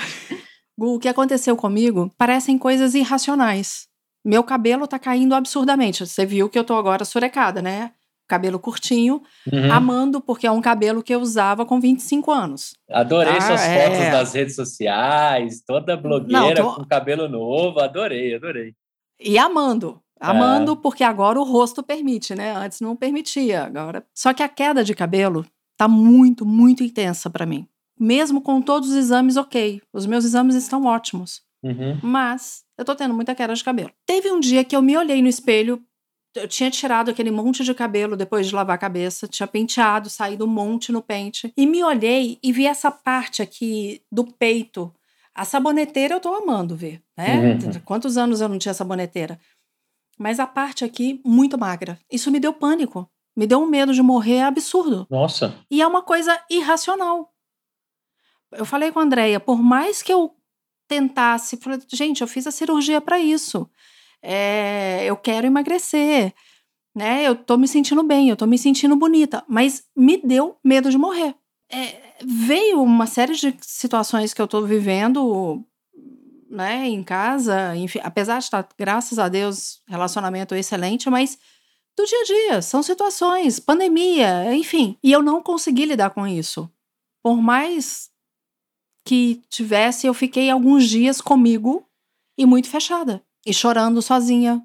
[0.77, 3.86] Gu, o que aconteceu comigo parecem coisas irracionais.
[4.27, 6.05] Meu cabelo tá caindo absurdamente.
[6.05, 7.93] Você viu que eu tô agora surecada, né?
[8.27, 9.71] Cabelo curtinho, uhum.
[9.71, 12.75] amando, porque é um cabelo que eu usava com 25 anos.
[12.91, 13.39] Adorei tá?
[13.41, 13.85] suas é...
[13.85, 16.75] fotos das redes sociais, toda blogueira Não, tô...
[16.75, 18.73] com cabelo novo, adorei, adorei.
[19.17, 20.75] E amando, amando, é.
[20.75, 22.51] porque agora o rosto permite, né?
[22.53, 24.05] Antes não permitia, agora.
[24.13, 25.45] Só que a queda de cabelo
[25.77, 27.65] tá muito, muito intensa para mim.
[27.97, 31.41] Mesmo com todos os exames ok, os meus exames estão ótimos.
[31.63, 31.97] Uhum.
[32.03, 33.91] Mas eu tô tendo muita queda de cabelo.
[34.05, 35.83] Teve um dia que eu me olhei no espelho,
[36.35, 40.45] eu tinha tirado aquele monte de cabelo depois de lavar a cabeça, tinha penteado, saído
[40.45, 44.93] um monte no pente, e me olhei e vi essa parte aqui do peito.
[45.33, 47.53] A saboneteira eu tô amando ver, né?
[47.53, 47.79] Uhum.
[47.85, 49.39] Quantos anos eu não tinha saboneteira?
[50.17, 51.99] Mas a parte aqui, muito magra.
[52.11, 53.07] Isso me deu pânico.
[53.35, 55.05] Me deu um medo de morrer absurdo.
[55.11, 55.53] Nossa.
[55.69, 57.31] E é uma coisa irracional.
[58.51, 60.35] Eu falei com a Andrea, por mais que eu
[60.87, 61.59] tentasse,
[61.91, 63.69] gente, eu fiz a cirurgia para isso.
[64.21, 66.33] É, eu quero emagrecer,
[66.95, 67.23] né?
[67.23, 70.97] Eu tô me sentindo bem, eu tô me sentindo bonita, mas me deu medo de
[70.97, 71.35] morrer.
[71.69, 75.63] É, veio uma série de situações que eu tô vivendo,
[76.49, 81.37] né, em casa, enfim, apesar de estar, graças a Deus, relacionamento excelente, mas
[81.95, 86.71] do dia a dia, são situações, pandemia, enfim, e eu não consegui lidar com isso.
[87.23, 88.09] Por mais
[89.07, 91.87] que tivesse, eu fiquei alguns dias comigo
[92.37, 93.23] e muito fechada.
[93.45, 94.61] E chorando sozinha.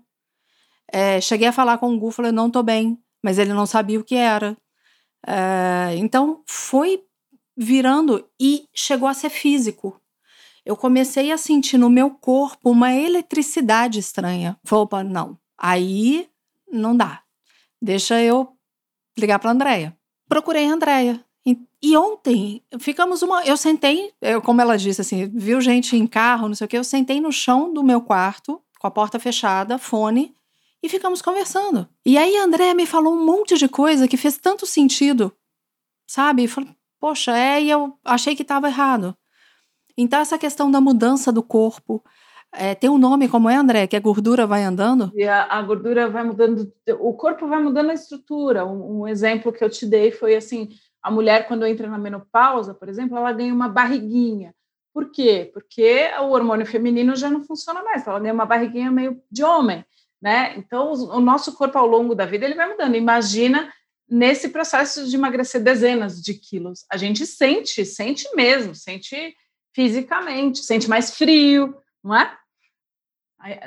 [0.92, 2.98] É, cheguei a falar com o Gu, falei, não tô bem.
[3.22, 4.56] Mas ele não sabia o que era.
[5.24, 7.04] É, então, foi
[7.56, 10.00] virando e chegou a ser físico.
[10.64, 14.58] eu comecei a sentir no meu corpo uma eletricidade estranha.
[14.64, 15.38] Falei, opa, não.
[15.56, 16.28] Aí
[16.70, 17.22] não dá.
[17.80, 18.56] Deixa eu
[19.16, 19.96] ligar para a Andrea.
[20.28, 21.24] Procurei a Andrea.
[21.82, 23.44] E ontem ficamos uma.
[23.44, 26.78] Eu sentei, eu, como ela disse, assim, viu gente em carro, não sei o quê.
[26.78, 30.34] Eu sentei no chão do meu quarto, com a porta fechada, fone,
[30.82, 31.88] e ficamos conversando.
[32.04, 35.32] E aí a Andrea me falou um monte de coisa que fez tanto sentido,
[36.06, 36.46] sabe?
[36.46, 36.70] Falei,
[37.00, 39.16] poxa, é, e eu achei que estava errado.
[39.96, 42.02] Então, essa questão da mudança do corpo,
[42.54, 43.86] é, tem um nome como é, André?
[43.86, 45.10] Que a gordura vai andando?
[45.14, 48.66] E a, a, gordura vai mudando, o corpo vai mudando a estrutura.
[48.66, 50.68] Um, um, exemplo que eu te dei foi assim:
[51.02, 54.54] a mulher, quando entra na menopausa, por exemplo, ela ganha uma barriguinha.
[54.94, 55.50] Por quê?
[55.52, 59.84] Porque o hormônio feminino já não funciona mais, ela ganha uma barriguinha meio de homem,
[60.20, 60.54] né?
[60.56, 62.94] Então, o, nosso corpo ao longo da vida ele vai mudando.
[62.94, 63.72] Imagina
[64.08, 66.84] nesse processo de emagrecer dezenas de quilos.
[66.90, 69.34] A gente sente, sente mesmo, sente
[69.74, 71.74] fisicamente, sente mais frio,
[72.04, 72.36] não é?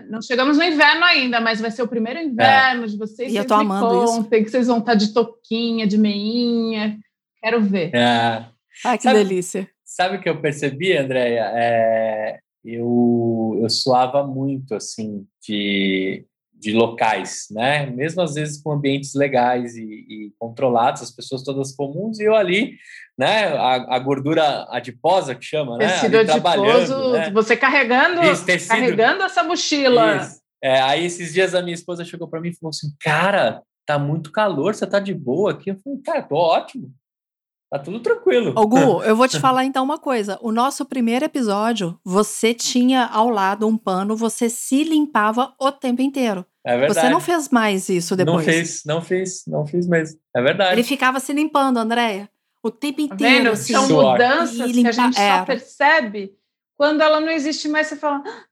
[0.07, 2.87] Não chegamos no inverno ainda, mas vai ser o primeiro inverno é.
[2.87, 3.33] de vocês.
[3.33, 4.45] E eu tô amando contem, isso.
[4.45, 6.97] que vocês vão estar de toquinha, de meinha.
[7.45, 7.93] Quero ver.
[7.93, 8.43] É.
[8.83, 9.69] Ai, que sabe, delícia.
[9.83, 11.51] Sabe o que eu percebi, Andréia?
[11.53, 16.25] É, eu, eu suava muito, assim, de
[16.57, 17.85] de locais, né?
[17.85, 22.33] Mesmo às vezes com ambientes legais e, e, controlados, as pessoas todas comuns, e eu
[22.33, 22.77] ali,
[23.15, 23.49] né?
[23.49, 25.87] A, a gordura adiposa que chama, né?
[25.87, 27.29] Tecido ali adiposo, né?
[27.29, 30.15] você carregando, Isso, carregando essa mochila.
[30.15, 30.39] Isso.
[30.63, 33.99] É, aí esses dias a minha esposa chegou para mim e falou assim, cara, tá
[33.99, 35.69] muito calor, você tá de boa aqui?
[35.69, 36.91] Eu falei, cara, tô ótimo.
[37.75, 38.53] Tá tudo tranquilo.
[38.55, 40.39] Ô, Gu, eu vou te falar então uma coisa.
[40.41, 46.01] O nosso primeiro episódio, você tinha ao lado um pano, você se limpava o tempo
[46.01, 46.45] inteiro.
[46.63, 47.01] É verdade.
[47.01, 48.45] Você não fez mais isso depois.
[48.45, 50.17] Não fiz, não fiz, não fiz mesmo.
[50.33, 50.73] É verdade.
[50.73, 52.29] Ele ficava se limpando, Andréia.
[52.63, 53.45] O tempo tá inteiro.
[53.45, 55.37] Tá assim, São mudanças que a gente é.
[55.37, 56.31] só percebe
[56.77, 57.87] quando ela não existe mais.
[57.87, 58.43] Você fala, ah,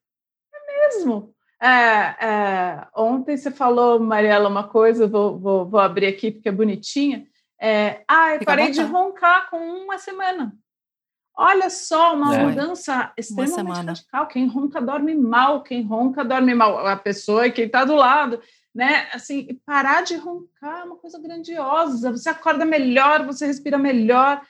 [0.54, 1.34] é mesmo.
[1.62, 6.52] É, é, ontem você falou, Mariela, uma coisa, vou, vou, vou abrir aqui porque é
[6.52, 7.26] bonitinha.
[7.64, 10.54] É, ah, eu parei de roncar com uma semana.
[11.34, 12.46] Olha só, uma é.
[12.46, 14.28] mudança extremamente radical.
[14.28, 16.86] Quem ronca dorme mal, quem ronca dorme mal.
[16.86, 18.42] A pessoa e quem está do lado,
[18.76, 19.08] né?
[19.14, 22.12] Assim, parar de roncar é uma coisa grandiosa.
[22.12, 24.42] Você acorda melhor, você respira melhor,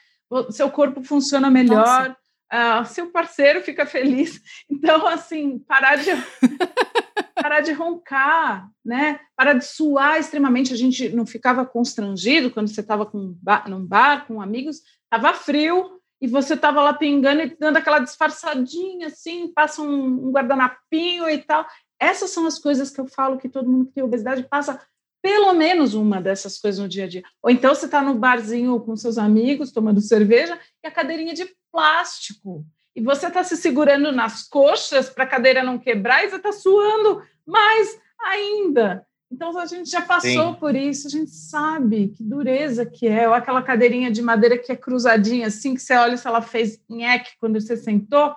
[0.49, 2.18] seu corpo funciona melhor,
[2.51, 4.41] uh, seu parceiro fica feliz.
[4.68, 6.09] Então, assim, parar de
[7.34, 9.20] parar de roncar, né?
[9.36, 10.74] Parar de suar extremamente.
[10.74, 16.28] A gente não ficava constrangido quando você estava num bar com amigos, estava frio e
[16.28, 21.66] você estava lá pingando e dando aquela disfarçadinha, assim, passa um, um guardanapinho e tal.
[22.00, 24.80] Essas são as coisas que eu falo que todo mundo que tem obesidade passa
[25.22, 27.24] pelo menos uma dessas coisas no dia a dia.
[27.42, 31.48] Ou então você está no barzinho com seus amigos, tomando cerveja, e a cadeirinha de
[31.72, 32.66] plástico.
[32.96, 36.52] E você está se segurando nas coxas para a cadeira não quebrar e você está
[36.52, 39.06] suando mais ainda.
[39.34, 40.60] Então a gente já passou Sim.
[40.60, 44.72] por isso, a gente sabe que dureza que é, ou aquela cadeirinha de madeira que
[44.72, 48.36] é cruzadinha, assim, que você olha se ela fez nheque quando você sentou.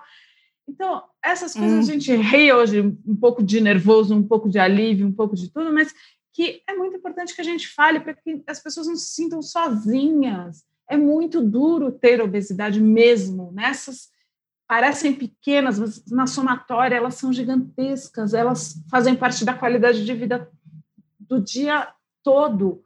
[0.67, 1.79] Então, essas coisas hum.
[1.79, 5.51] a gente ri hoje, um pouco de nervoso, um pouco de alívio, um pouco de
[5.51, 5.93] tudo, mas
[6.33, 9.41] que é muito importante que a gente fale para que as pessoas não se sintam
[9.41, 10.63] sozinhas.
[10.89, 14.09] É muito duro ter obesidade mesmo, nessas
[14.67, 20.49] parecem pequenas, mas na somatória elas são gigantescas, elas fazem parte da qualidade de vida
[21.19, 21.87] do dia
[22.21, 22.83] todo.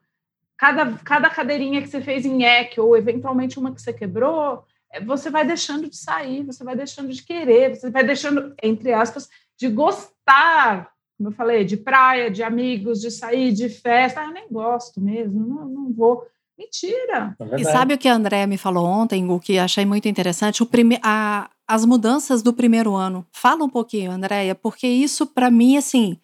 [0.57, 5.03] Cada, cada cadeirinha que você fez em EC, ou eventualmente uma que você quebrou, é,
[5.03, 9.27] você vai deixando de sair, você vai deixando de querer, você vai deixando, entre aspas,
[9.57, 14.21] de gostar, como eu falei, de praia, de amigos, de sair, de festa.
[14.21, 16.27] Ah, eu nem gosto mesmo, não, não vou.
[16.55, 17.36] Mentira!
[17.39, 20.61] É e sabe o que a André me falou ontem, o que achei muito interessante?
[20.61, 23.26] O prime a, as mudanças do primeiro ano.
[23.32, 26.19] Fala um pouquinho, Andréia, porque isso, para mim, assim,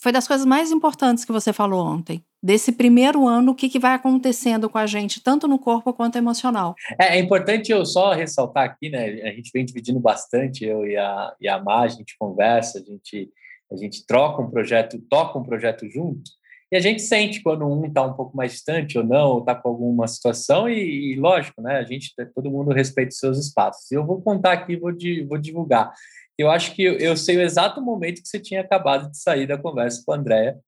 [0.00, 2.24] foi das coisas mais importantes que você falou ontem.
[2.42, 6.16] Desse primeiro ano, o que, que vai acontecendo com a gente, tanto no corpo quanto
[6.16, 6.74] emocional.
[6.98, 9.04] É, é, importante eu só ressaltar aqui, né?
[9.24, 12.82] A gente vem dividindo bastante, eu e a, e a Má, a gente conversa, a
[12.82, 13.30] gente,
[13.70, 16.30] a gente troca um projeto, toca um projeto junto,
[16.72, 19.54] e a gente sente quando um está um pouco mais distante ou não, ou está
[19.54, 21.76] com alguma situação, e, e, lógico, né?
[21.76, 23.92] A gente, todo mundo respeita os seus espaços.
[23.92, 24.92] Eu vou contar aqui, vou,
[25.28, 25.92] vou divulgar
[26.38, 29.58] eu acho que eu sei o exato momento que você tinha acabado de sair da
[29.58, 30.58] conversa com a Andrea,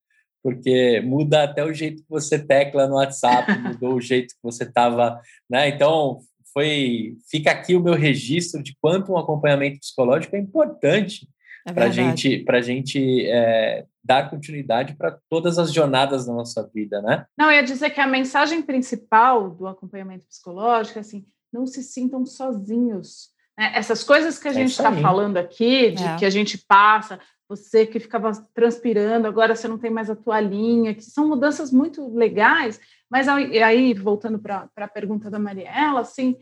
[0.43, 4.65] porque muda até o jeito que você tecla no WhatsApp, mudou o jeito que você
[4.65, 5.69] estava, né?
[5.69, 6.19] Então,
[6.53, 11.27] foi fica aqui o meu registro de quanto um acompanhamento psicológico é importante
[11.67, 17.01] é para gente para gente é, dar continuidade para todas as jornadas da nossa vida,
[17.01, 17.25] né?
[17.37, 21.83] Não, eu ia dizer que a mensagem principal do acompanhamento psicológico é assim, não se
[21.83, 23.73] sintam sozinhos Né?
[23.75, 26.17] Essas coisas que a é gente está falando aqui, de é.
[26.17, 30.95] que a gente passa, você que ficava transpirando, agora você não tem mais a toalhinha,
[30.95, 36.37] que são mudanças muito legais, mas aí, voltando para a pergunta da Mariela, assim,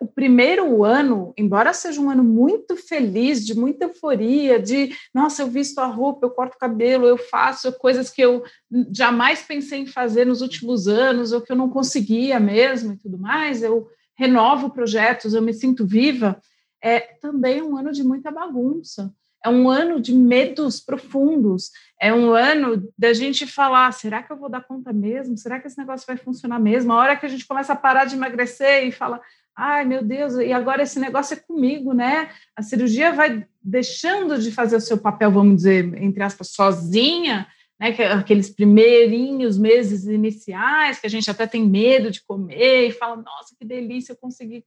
[0.00, 5.48] o primeiro ano, embora seja um ano muito feliz, de muita euforia, de nossa, eu
[5.48, 8.42] visto a roupa, eu corto o cabelo, eu faço coisas que eu
[8.92, 13.18] jamais pensei em fazer nos últimos anos, ou que eu não conseguia mesmo e tudo
[13.18, 16.40] mais, eu renovo projetos, eu me sinto viva,
[16.82, 19.12] é também um ano de muita bagunça.
[19.44, 21.70] É um ano de medos profundos.
[22.00, 25.38] É um ano da gente falar: será que eu vou dar conta mesmo?
[25.38, 26.92] Será que esse negócio vai funcionar mesmo?
[26.92, 29.20] A hora que a gente começa a parar de emagrecer e fala:
[29.56, 32.28] ai meu Deus, e agora esse negócio é comigo, né?
[32.54, 37.46] A cirurgia vai deixando de fazer o seu papel, vamos dizer, entre aspas, sozinha,
[37.80, 37.94] né?
[37.98, 43.16] É aqueles primeirinhos meses iniciais que a gente até tem medo de comer e fala:
[43.16, 44.64] nossa, que delícia, eu consegui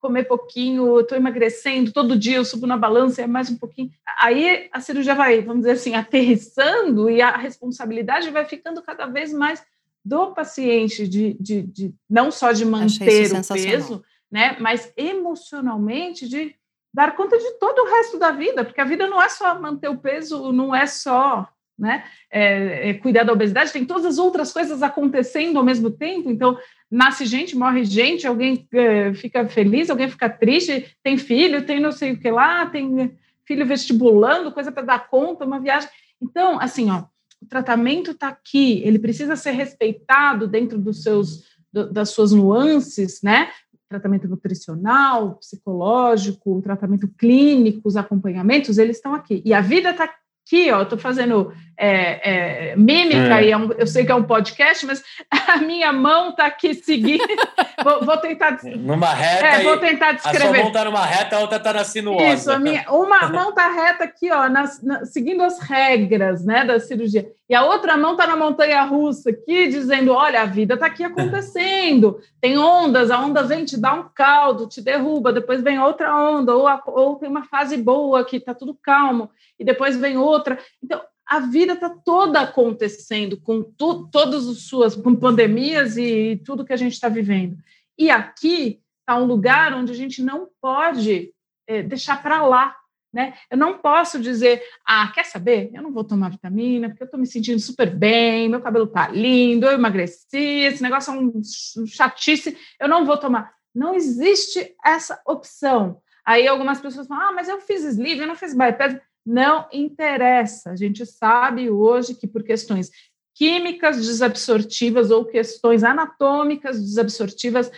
[0.00, 3.90] comer pouquinho, estou emagrecendo, todo dia eu subo na balança, é mais um pouquinho.
[4.18, 9.30] Aí a cirurgia vai, vamos dizer assim, aterrissando e a responsabilidade vai ficando cada vez
[9.30, 9.62] mais
[10.02, 16.54] do paciente, de, de, de não só de manter o peso, né, mas emocionalmente de
[16.92, 19.88] dar conta de todo o resto da vida, porque a vida não é só manter
[19.88, 21.48] o peso, não é só
[21.80, 22.04] né?
[22.30, 26.30] É, é, cuidar da obesidade, tem todas as outras coisas acontecendo ao mesmo tempo.
[26.30, 26.58] Então,
[26.90, 31.90] nasce gente, morre gente, alguém é, fica feliz, alguém fica triste, tem filho, tem não
[31.90, 35.88] sei o que lá, tem filho vestibulando, coisa para dar conta, uma viagem.
[36.20, 37.04] Então, assim, ó,
[37.42, 43.22] o tratamento está aqui, ele precisa ser respeitado dentro dos seus, do, das suas nuances,
[43.22, 43.50] né?
[43.90, 49.42] Tratamento nutricional, psicológico, tratamento clínico, os acompanhamentos, eles estão aqui.
[49.44, 53.46] E a vida está aqui, ó, eu tô fazendo é, é, mímica, é.
[53.46, 55.02] e é um, eu sei que é um podcast, mas
[55.48, 57.24] a minha mão tá aqui seguindo.
[57.82, 58.60] vou, vou, tentar.
[58.62, 59.46] Numa reta.
[59.46, 60.44] É, vou tentar descrever.
[60.44, 62.26] A sua mão tá numa reta, a outra tá na sinuosa.
[62.28, 64.66] Isso, a minha, uma mão tá reta aqui, ó, na,
[65.04, 67.28] seguindo as regras, né, da cirurgia.
[67.50, 71.02] E a outra mão tá na montanha russa aqui, dizendo: olha, a vida tá aqui
[71.02, 72.20] acontecendo.
[72.40, 76.54] Tem ondas, a onda vem, te dá um caldo, te derruba, depois vem outra onda,
[76.54, 79.28] ou, a, ou tem uma fase boa que tá tudo calmo,
[79.58, 80.60] e depois vem outra.
[80.80, 86.72] Então, a vida está toda acontecendo com tu, todas as suas pandemias e tudo que
[86.72, 87.56] a gente está vivendo.
[87.98, 91.32] E aqui está um lugar onde a gente não pode
[91.66, 92.76] é, deixar para lá.
[93.12, 93.34] Né?
[93.50, 95.70] Eu não posso dizer, ah, quer saber?
[95.74, 99.08] Eu não vou tomar vitamina porque eu estou me sentindo super bem, meu cabelo está
[99.08, 101.42] lindo, eu emagreci, esse negócio é um
[101.86, 103.52] chatice, eu não vou tomar.
[103.74, 106.00] Não existe essa opção.
[106.24, 108.96] Aí algumas pessoas falam, ah, mas eu fiz sleeve, eu não fiz bypass.
[109.26, 110.70] Não interessa.
[110.70, 112.90] A gente sabe hoje que por questões
[113.34, 117.70] químicas desabsortivas ou questões anatômicas desabsortivas,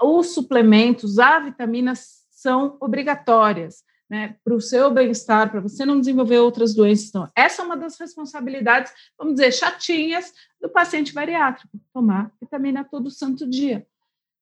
[0.00, 3.84] os suplementos, as vitaminas são obrigatórias.
[4.12, 7.08] Né, para o seu bem-estar, para você não desenvolver outras doenças.
[7.08, 13.10] Então, essa é uma das responsabilidades, vamos dizer, chatinhas do paciente bariátrico, tomar vitamina todo
[13.10, 13.86] santo dia.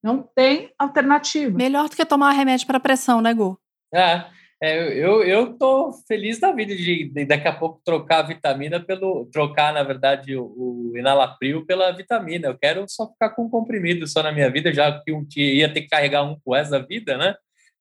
[0.03, 1.57] Não tem alternativa.
[1.57, 3.57] Melhor do que tomar remédio para pressão, né, Gu?
[3.95, 4.25] É,
[4.61, 8.79] é, eu, eu tô feliz da vida de, de, daqui a pouco trocar a vitamina
[8.79, 9.27] pelo.
[9.33, 12.49] trocar, na verdade, o, o enalapril pela vitamina.
[12.49, 15.73] Eu quero só ficar com comprimido só na minha vida, já que um dia ia
[15.73, 17.35] ter que carregar um com essa vida, né?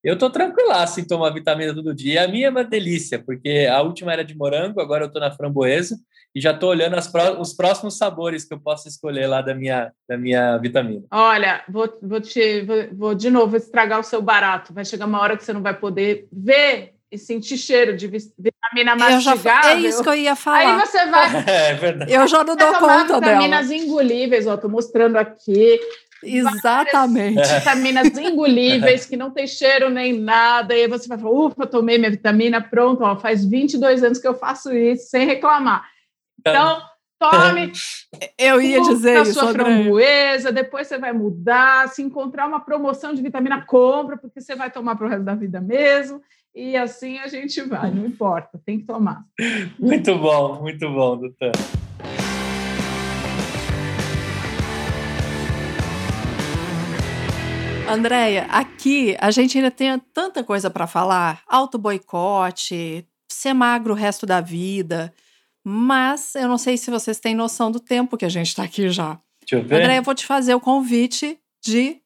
[0.03, 2.23] Eu tô tranquilaço em tomar vitamina todo dia.
[2.23, 5.31] A minha é uma delícia, porque a última era de morango, agora eu tô na
[5.31, 5.97] framboesa
[6.33, 9.91] e já estou olhando pró os próximos sabores que eu posso escolher lá da minha,
[10.07, 11.03] da minha vitamina.
[11.11, 14.73] Olha, vou, vou, te, vou, vou de novo estragar o seu barato.
[14.73, 18.95] Vai chegar uma hora que você não vai poder ver e sentir cheiro de vitamina
[18.95, 19.71] mastigável.
[19.71, 20.79] é isso que eu ia falar.
[20.79, 21.29] Aí você vai.
[21.49, 22.13] É verdade.
[22.13, 23.81] Eu já não dou conta vitaminas dela.
[23.81, 25.79] engolíveis, ó, tô mostrando aqui.
[26.23, 27.41] Exatamente.
[27.47, 30.75] Vitaminas engolíveis que não tem cheiro nem nada.
[30.75, 34.27] E aí você vai falar: ufa, tomei minha vitamina, pronto, ó, faz 22 anos que
[34.27, 35.87] eu faço isso sem reclamar.
[36.39, 36.81] Então,
[37.19, 37.71] tome.
[38.37, 39.33] Eu ia dizer a isso.
[39.33, 41.87] sua framboesa, depois você vai mudar.
[41.89, 45.35] Se encontrar uma promoção de vitamina, compra, porque você vai tomar para o resto da
[45.35, 46.21] vida mesmo.
[46.55, 49.23] E assim a gente vai, não importa, tem que tomar.
[49.77, 51.51] Muito bom, muito bom, doutor.
[57.93, 63.95] Andréia, aqui a gente ainda tem tanta coisa para falar: auto boicote, ser magro o
[63.95, 65.13] resto da vida.
[65.63, 68.89] Mas eu não sei se vocês têm noção do tempo que a gente está aqui
[68.89, 69.19] já.
[69.41, 69.81] Deixa eu ver.
[69.81, 72.01] André, eu vou te fazer o convite de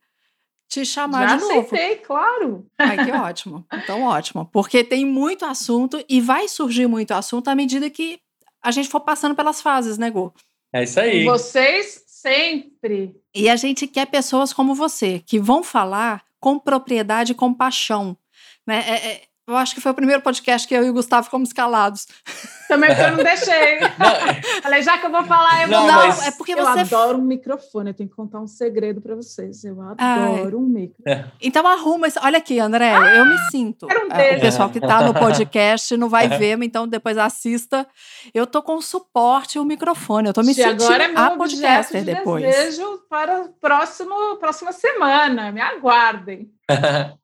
[0.68, 1.60] te chamar já de novo.
[1.60, 2.66] aceitei, claro.
[2.78, 3.66] Ai, que ótimo.
[3.72, 4.50] Então, ótimo.
[4.52, 8.20] Porque tem muito assunto e vai surgir muito assunto à medida que
[8.62, 10.34] a gente for passando pelas fases, né, Gu?
[10.74, 11.24] É isso aí.
[11.26, 13.16] Vocês sempre.
[13.36, 18.18] E a gente quer pessoas como você, que vão falar com propriedade e com paixão
[18.66, 18.84] Né?
[18.88, 21.52] É, é, eu acho que foi o primeiro podcast que eu e o Gustavo fomos
[21.52, 22.08] calados.
[22.68, 23.80] Também porque eu não deixei.
[24.00, 24.62] Não.
[24.62, 25.92] Falei, já que eu vou falar, eu não, vou.
[25.92, 26.28] Não, mas...
[26.28, 26.80] é porque eu você.
[26.80, 29.64] adoro um microfone, eu tenho que contar um segredo para vocês.
[29.64, 30.56] Eu adoro Ai.
[30.56, 30.94] um microfone.
[31.06, 31.26] É.
[31.42, 32.20] Então arruma isso.
[32.24, 33.86] Olha aqui, André, ah, eu me sinto.
[33.86, 37.86] Um é, o pessoal que está no podcast não vai ver, então depois assista.
[38.34, 40.30] Eu tô com suporte e o microfone.
[40.30, 42.44] Eu tô me sentindo agora é meu a podcaster de depois.
[42.44, 45.52] Desejo para o próximo próxima semana.
[45.52, 46.50] Me aguardem.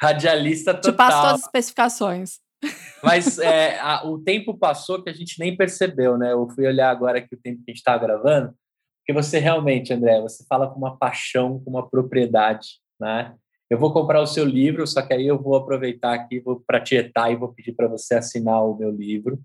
[0.00, 0.92] Radialista total.
[0.92, 2.38] Te passo todas as especificações.
[3.02, 6.32] Mas é, a, o tempo passou que a gente nem percebeu, né?
[6.32, 8.54] Eu fui olhar agora que o tempo que a gente está gravando,
[9.00, 13.34] porque você realmente, André, você fala com uma paixão, com uma propriedade, né?
[13.68, 16.80] Eu vou comprar o seu livro, só que aí eu vou aproveitar aqui, vou para
[16.80, 19.38] tietar e vou pedir para você assinar o meu livro,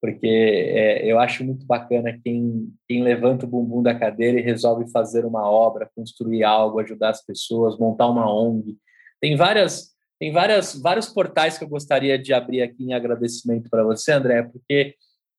[0.00, 4.90] porque é, eu acho muito bacana quem, quem levanta o bumbum da cadeira e resolve
[4.90, 8.76] fazer uma obra, construir algo, ajudar as pessoas, montar uma ONG.
[9.20, 13.84] Tem várias tem várias, vários portais que eu gostaria de abrir aqui em agradecimento para
[13.84, 14.94] você, André, porque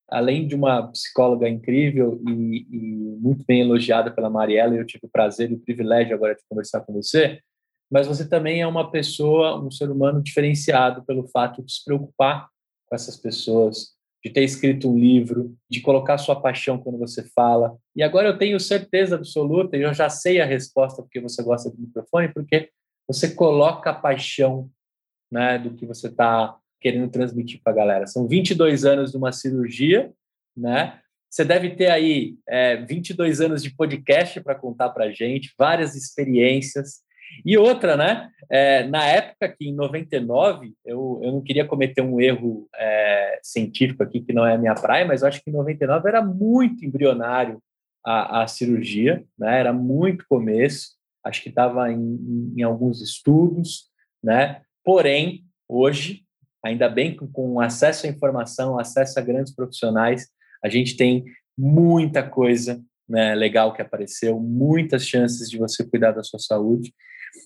[0.08, 5.10] além de uma psicóloga incrível e, e, muito bem elogiada pela Mariela, eu tive o
[5.10, 7.40] prazer e o privilégio agora de conversar com você,
[7.92, 12.48] mas você também é uma pessoa, um ser humano diferenciado pelo fato de se preocupar
[12.88, 17.76] com essas pessoas, de ter escrito um livro, de colocar sua paixão quando você fala.
[17.96, 21.70] E agora eu tenho certeza absoluta, e eu já sei a resposta porque você gosta
[21.70, 22.70] do microfone, porque
[23.10, 24.70] você coloca a paixão
[25.32, 28.08] né, do que você está querendo transmitir para a galera.
[28.08, 30.14] São 22 anos de uma cirurgia,
[30.56, 31.00] né?
[31.28, 35.96] Você deve ter aí é, 22 anos de podcast para contar para a gente, várias
[35.96, 37.02] experiências.
[37.44, 38.30] E outra, né?
[38.50, 44.04] É, na época que, em 99, eu, eu não queria cometer um erro é, científico
[44.04, 46.86] aqui, que não é a minha praia, mas eu acho que em 99 era muito
[46.86, 47.62] embrionário
[48.06, 49.60] a, a cirurgia, né?
[49.60, 53.90] Era muito começo acho que estava em, em, alguns estudos,
[54.24, 54.62] né?
[54.84, 56.24] Porém, hoje,
[56.64, 60.28] ainda bem que com acesso à informação, acesso a grandes profissionais,
[60.64, 61.26] a gente tem
[61.58, 66.94] muita coisa né, legal que apareceu, muitas chances de você cuidar da sua saúde.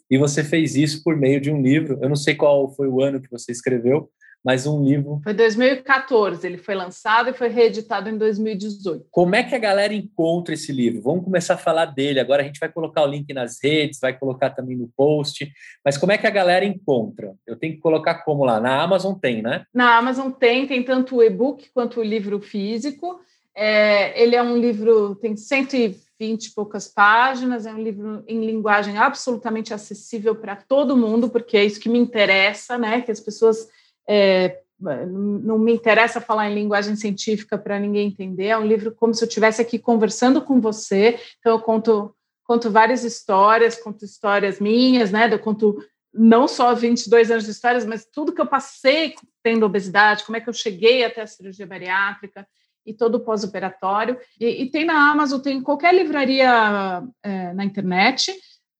[0.10, 2.00] E você fez isso por meio de um livro.
[2.02, 4.10] Eu não sei qual foi o ano que você escreveu,
[4.44, 5.22] mas um livro.
[5.24, 9.06] Foi 2014, ele foi lançado e foi reeditado em 2018.
[9.10, 11.02] Como é que a galera encontra esse livro?
[11.02, 12.20] Vamos começar a falar dele.
[12.20, 15.50] Agora a gente vai colocar o link nas redes, vai colocar também no post.
[15.86, 17.34] Mas como é que a galera encontra?
[17.48, 18.60] Eu tenho que colocar como lá?
[18.60, 19.66] Na Amazon tem, né?
[19.74, 23.22] Na Amazon tem, tem tanto o e-book quanto o livro físico.
[23.56, 28.98] É, ele é um livro, tem 120 e poucas páginas, é um livro em linguagem
[28.98, 33.02] absolutamente acessível para todo mundo, porque é isso que me interessa, né?
[33.02, 33.70] Que as pessoas
[34.08, 38.48] é, não me interessa falar em linguagem científica para ninguém entender.
[38.48, 41.20] É um livro como se eu estivesse aqui conversando com você.
[41.40, 45.30] Então, eu conto, conto várias histórias, conto histórias minhas, né?
[45.32, 45.78] Eu conto
[46.14, 50.42] não só 22 anos de histórias, mas tudo que eu passei tendo obesidade, como é
[50.42, 52.46] que eu cheguei até a cirurgia bariátrica
[52.86, 54.18] e todo o pós-operatório.
[54.40, 58.34] E, e, tem na Amazon, tem em qualquer livraria é, na internet.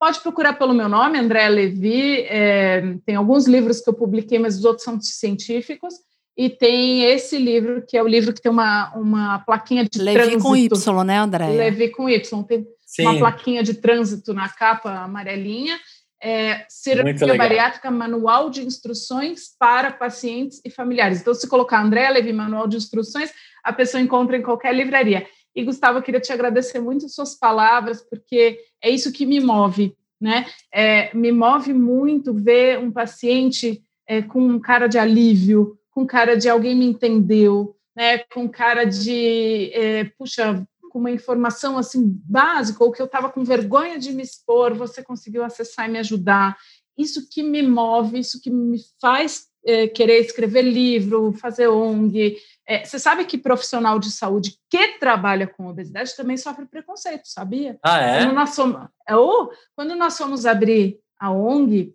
[0.04, 2.26] Pode procurar pelo meu nome, André Levi.
[2.28, 5.94] É, tem alguns livros que eu publiquei, mas os outros são científicos.
[6.36, 10.20] E tem esse livro, que é o livro que tem uma, uma plaquinha de Levi
[10.20, 10.44] trânsito.
[10.44, 11.48] com Y, né, André?
[11.52, 12.44] Levi com Y.
[12.44, 13.04] Tem Sim.
[13.04, 15.80] uma plaquinha de trânsito na capa amarelinha.
[16.22, 21.22] É, cirurgia bariátrica, manual de instruções para pacientes e familiares.
[21.22, 23.32] Então, se colocar André Levi, manual de instruções,
[23.64, 25.26] a pessoa encontra em qualquer livraria.
[25.56, 29.96] E, Gustavo, eu queria te agradecer muito suas palavras, porque é isso que me move,
[30.20, 30.46] né?
[30.72, 36.36] É, me move muito ver um paciente é, com um cara de alívio, com cara
[36.36, 38.20] de alguém me entendeu, né?
[38.34, 43.44] Com cara de, é, puxa, com uma informação assim básica, ou que eu estava com
[43.44, 46.56] vergonha de me expor, você conseguiu acessar e me ajudar.
[46.98, 52.38] Isso que me move, isso que me faz é, querer escrever livro, fazer ONG.
[52.68, 57.78] É, você sabe que profissional de saúde que trabalha com obesidade também sofre preconceito, sabia?
[57.84, 58.20] Ah, é?
[58.20, 61.94] Quando nós fomos, é, ou, quando nós fomos abrir a ONG,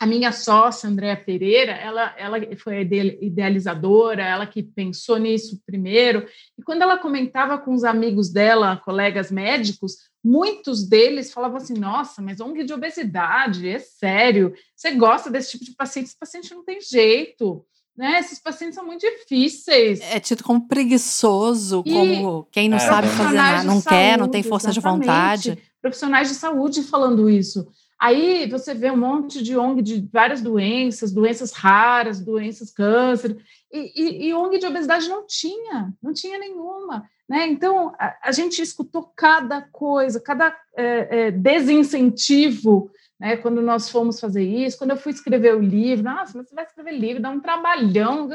[0.00, 6.26] a minha sócia, Andréa Pereira, ela, ela foi a idealizadora, ela que pensou nisso primeiro,
[6.56, 12.22] e quando ela comentava com os amigos dela, colegas médicos, muitos deles falavam assim, nossa,
[12.22, 16.64] mas ONG de obesidade, é sério, você gosta desse tipo de paciente, esse paciente não
[16.64, 17.66] tem jeito,
[17.98, 18.20] né?
[18.20, 20.00] Esses pacientes são muito difíceis.
[20.00, 24.16] É tido como preguiçoso, e como quem não é, sabe fazer nada, não saúde, quer,
[24.16, 25.58] não tem força de vontade.
[25.82, 27.66] Profissionais de saúde falando isso.
[28.00, 33.36] Aí você vê um monte de ONG de várias doenças, doenças raras, doenças câncer,
[33.72, 37.04] e, e, e ONG de obesidade não tinha, não tinha nenhuma.
[37.28, 37.48] Né?
[37.48, 43.36] Então, a, a gente escutou cada coisa, cada é, é, desincentivo né?
[43.36, 46.92] Quando nós fomos fazer isso, quando eu fui escrever o livro, nossa, você vai escrever
[46.92, 48.28] livro, dá um trabalhão.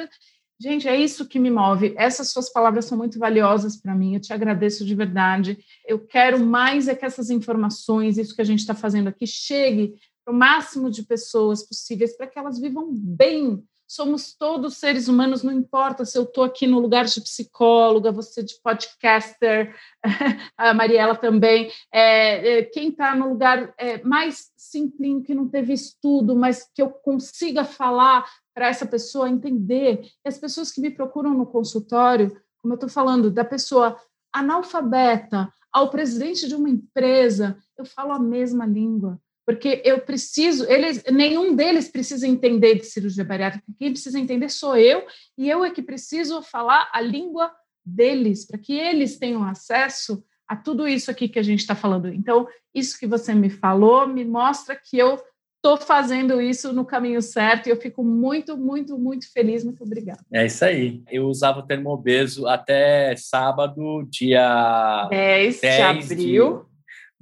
[0.59, 1.93] Gente, é isso que me move.
[1.97, 4.15] Essas suas palavras são muito valiosas para mim.
[4.15, 5.57] Eu te agradeço de verdade.
[5.85, 9.95] Eu quero mais é que essas informações, isso que a gente está fazendo aqui, chegue
[10.23, 15.43] para o máximo de pessoas possíveis para que elas vivam bem somos todos seres humanos,
[15.43, 19.75] não importa se eu estou aqui no lugar de psicóloga, você de podcaster,
[20.57, 25.73] a Mariela também, é, é, quem está no lugar é, mais simplinho, que não teve
[25.73, 30.07] estudo, mas que eu consiga falar para essa pessoa entender.
[30.25, 33.97] E as pessoas que me procuram no consultório, como eu estou falando, da pessoa
[34.31, 41.03] analfabeta ao presidente de uma empresa, eu falo a mesma língua porque eu preciso, eles,
[41.11, 45.05] nenhum deles precisa entender de cirurgia bariátrica, quem precisa entender sou eu,
[45.37, 47.51] e eu é que preciso falar a língua
[47.85, 52.07] deles, para que eles tenham acesso a tudo isso aqui que a gente está falando.
[52.07, 55.19] Então, isso que você me falou me mostra que eu
[55.57, 59.63] estou fazendo isso no caminho certo e eu fico muito, muito, muito feliz.
[59.63, 60.19] Muito obrigada.
[60.31, 61.01] É isso aí.
[61.09, 66.65] Eu usava o termo obeso até sábado, dia 10, 10 de abril.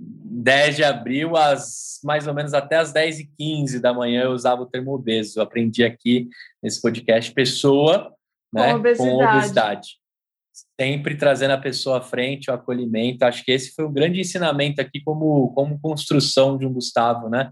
[0.01, 4.31] 10 de abril, às, mais ou menos até as 10 e 15 da manhã, eu
[4.31, 5.39] usava o termo obeso.
[5.39, 6.29] Eu aprendi aqui
[6.61, 8.13] nesse podcast pessoa
[8.51, 9.09] né, com, obesidade.
[9.09, 9.89] com obesidade.
[10.79, 13.23] Sempre trazendo a pessoa à frente, o acolhimento.
[13.23, 17.51] Acho que esse foi um grande ensinamento aqui como, como construção de um Gustavo, né?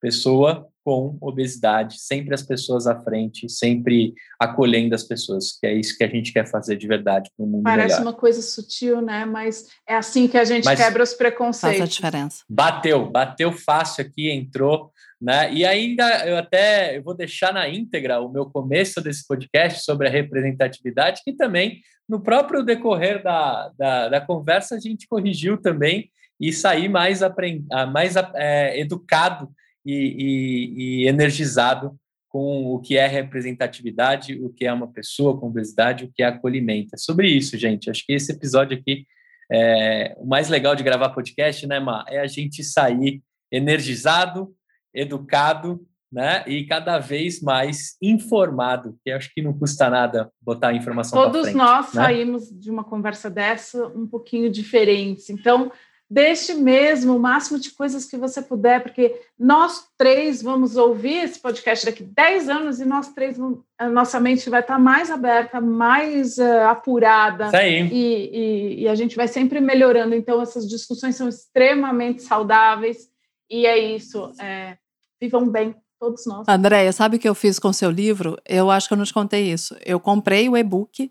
[0.00, 5.96] Pessoa com obesidade, sempre as pessoas à frente, sempre acolhendo as pessoas, que é isso
[5.96, 8.10] que a gente quer fazer de verdade para o mundo Parece melhor.
[8.10, 9.24] uma coisa sutil, né?
[9.24, 11.78] Mas é assim que a gente Mas quebra os preconceitos.
[11.78, 12.44] Faz a diferença.
[12.48, 15.52] Bateu, bateu fácil aqui, entrou, né?
[15.52, 20.08] E ainda eu até eu vou deixar na íntegra o meu começo desse podcast sobre
[20.08, 26.10] a representatividade, que também no próprio decorrer da, da, da conversa a gente corrigiu também
[26.40, 27.64] e sair mais, aprend...
[27.92, 29.48] mais é, educado
[29.84, 31.98] e, e, e energizado
[32.30, 36.26] com o que é representatividade, o que é uma pessoa com obesidade, o que é
[36.26, 36.94] acolhimento.
[36.94, 37.90] É sobre isso, gente.
[37.90, 39.04] Acho que esse episódio aqui,
[39.50, 43.20] é, o mais legal de gravar podcast, né, Ma, é a gente sair
[43.50, 44.54] energizado,
[44.94, 50.74] educado, né, e cada vez mais informado, que acho que não custa nada botar a
[50.74, 52.02] informação Todos frente, nós né?
[52.02, 55.30] saímos de uma conversa dessa um pouquinho diferentes.
[55.30, 55.70] Então,
[56.12, 61.38] Deixe mesmo o máximo de coisas que você puder, porque nós três vamos ouvir esse
[61.38, 63.38] podcast daqui 10 anos e nós três,
[63.78, 67.46] a nossa mente vai estar mais aberta, mais uh, apurada.
[67.46, 67.88] Isso aí.
[67.92, 70.16] E, e, e a gente vai sempre melhorando.
[70.16, 73.08] Então, essas discussões são extremamente saudáveis
[73.48, 74.32] e é isso.
[74.40, 74.76] É,
[75.20, 76.48] vivam bem, todos nós.
[76.48, 78.36] Andréia, sabe o que eu fiz com seu livro?
[78.48, 79.76] Eu acho que eu não te contei isso.
[79.86, 81.08] Eu comprei o e-book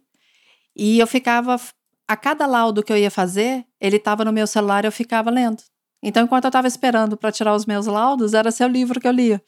[0.76, 1.58] e eu ficava
[2.10, 5.30] a cada laudo que eu ia fazer, ele estava no meu celular e eu ficava
[5.30, 5.62] lendo.
[6.02, 9.12] Então, enquanto eu estava esperando para tirar os meus laudos, era seu livro que eu
[9.12, 9.40] lia.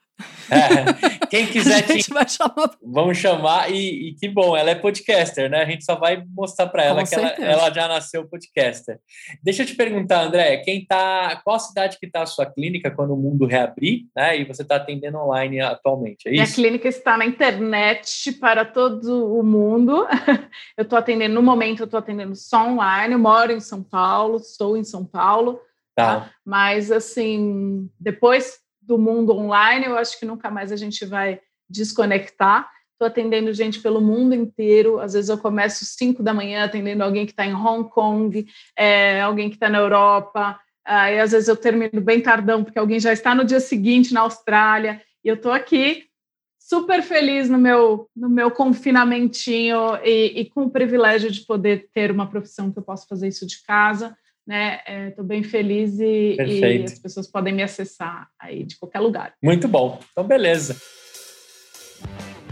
[0.49, 1.85] É, quem quiser.
[1.85, 2.71] a gente vai chamar.
[2.83, 5.63] Vamos chamar, e, e, que bom, ela é podcaster, né?
[5.63, 9.01] A gente só vai mostrar para ela Com que ela, ela, já nasceu podcaster.
[9.43, 11.41] Deixa eu te perguntar, André, quem tá.
[11.45, 14.39] Qual cidade que está a sua clínica quando o mundo reabrir, né?
[14.39, 19.43] E você está atendendo online atualmente, é Minha clínica está na internet para todo o
[19.43, 20.07] mundo.
[20.77, 24.37] Eu estou atendendo, no momento, eu estou atendendo só online, eu moro em São Paulo,
[24.37, 25.61] estou em São Paulo.
[25.95, 26.21] Tá.
[26.21, 26.31] tá.
[26.45, 32.71] Mas, assim, depois do mundo online, eu acho que nunca mais a gente vai desconectar.
[32.93, 35.01] Estou atendendo gente pelo mundo inteiro.
[35.01, 38.47] Às vezes eu começo 5 da manhã atendendo alguém que está em Hong Kong,
[38.77, 40.59] é, alguém que está na Europa.
[40.85, 44.21] Aí às vezes eu termino bem tardão, porque alguém já está no dia seguinte na
[44.21, 45.03] Austrália.
[45.25, 46.05] E eu estou aqui
[46.59, 52.11] super feliz no meu, no meu confinamentinho e, e com o privilégio de poder ter
[52.11, 54.17] uma profissão que eu posso fazer isso de casa
[54.47, 54.81] né?
[55.09, 59.35] Estou é, bem feliz e, e, as pessoas podem me acessar aí de qualquer lugar.
[59.43, 59.99] Muito bom.
[60.13, 60.77] Então, beleza.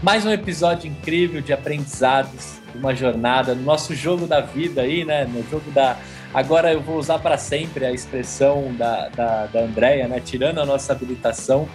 [0.01, 5.25] Mais um episódio incrível de aprendizados, uma jornada no nosso jogo da vida aí, né?
[5.25, 5.97] No jogo da.
[6.33, 10.19] Agora eu vou usar para sempre a expressão da, da, da Andrea, né?
[10.19, 11.69] Tirando a nossa habilitação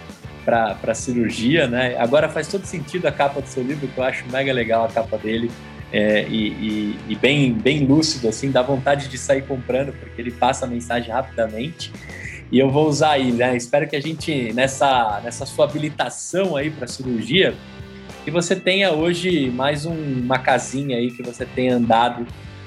[0.45, 1.95] para cirurgia, né?
[1.97, 4.89] Agora faz todo sentido a capa do seu livro, que eu acho mega legal a
[4.89, 5.49] capa dele
[5.91, 10.31] é, e, e, e, bem, bem lúcido, assim, dá vontade de sair comprando, porque ele
[10.31, 11.91] passa a mensagem rapidamente.
[12.51, 13.55] E eu vou usar aí, né?
[13.55, 17.55] Espero que a gente, nessa, nessa sua habilitação aí para cirurgia,
[18.23, 22.25] que você tenha hoje mais um, uma casinha aí que você tenha andado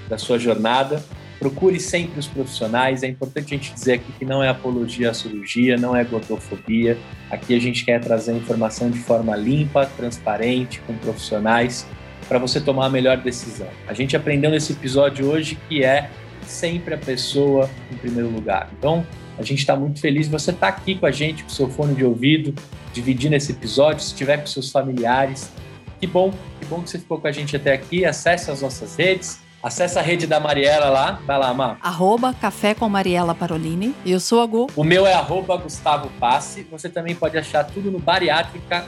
[0.09, 1.03] da sua jornada.
[1.39, 3.03] Procure sempre os profissionais.
[3.03, 6.97] É importante a gente dizer aqui que não é apologia à cirurgia, não é gordofobia.
[7.29, 11.87] Aqui a gente quer trazer informação de forma limpa, transparente, com profissionais
[12.33, 13.69] para você tomar a melhor decisão.
[13.87, 16.09] A gente aprendeu nesse episódio hoje que é
[16.47, 18.71] sempre a pessoa em primeiro lugar.
[18.79, 19.07] Então,
[19.39, 21.53] a gente está muito feliz de você estar tá aqui com a gente, com o
[21.53, 22.55] seu fone de ouvido,
[22.91, 25.53] dividindo esse episódio, se estiver com seus familiares.
[26.01, 28.07] Que bom, que bom que você ficou com a gente até aqui.
[28.07, 29.39] Acesse as nossas redes.
[29.63, 31.21] Acesse a rede da Mariela lá.
[31.27, 31.77] Vai lá, Má.
[31.83, 33.95] Arroba Café com Mariela Parolini.
[34.07, 34.69] Eu sou a Gu.
[34.75, 36.67] O meu é arroba Gustavo Passe.
[36.71, 38.87] Você também pode achar tudo no Bariátrica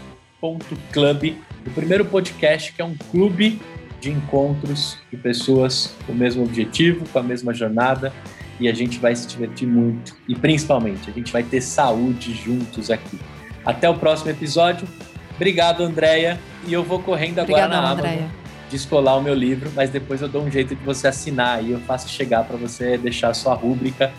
[0.92, 3.60] Club, o primeiro podcast que é um clube
[4.00, 8.12] de encontros de pessoas com o mesmo objetivo, com a mesma jornada,
[8.60, 10.14] e a gente vai se divertir muito.
[10.28, 13.18] E principalmente, a gente vai ter saúde juntos aqui.
[13.64, 14.86] Até o próximo episódio.
[15.34, 16.38] Obrigado, Andréia.
[16.66, 18.30] E eu vou correndo agora Obrigada, na Amazon Andréia.
[18.70, 21.80] descolar o meu livro, mas depois eu dou um jeito de você assinar e eu
[21.80, 24.12] faço chegar para você deixar a sua rúbrica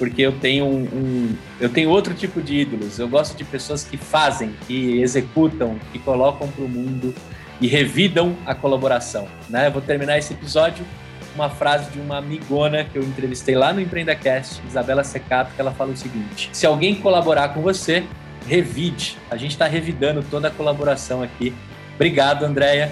[0.00, 2.98] porque eu tenho um, um, eu tenho outro tipo de ídolos.
[2.98, 7.14] Eu gosto de pessoas que fazem, que executam, que colocam para o mundo
[7.60, 9.28] e revidam a colaboração.
[9.46, 9.66] Né?
[9.66, 10.86] Eu vou terminar esse episódio
[11.34, 15.70] uma frase de uma amigona que eu entrevistei lá no EmpreendaCast, Isabela Secato, que ela
[15.70, 18.02] fala o seguinte: se alguém colaborar com você,
[18.48, 19.18] revide.
[19.30, 21.54] A gente está revidando toda a colaboração aqui.
[21.94, 22.90] Obrigado, Andréia,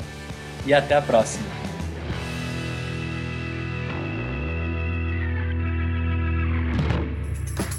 [0.66, 1.57] e até a próxima.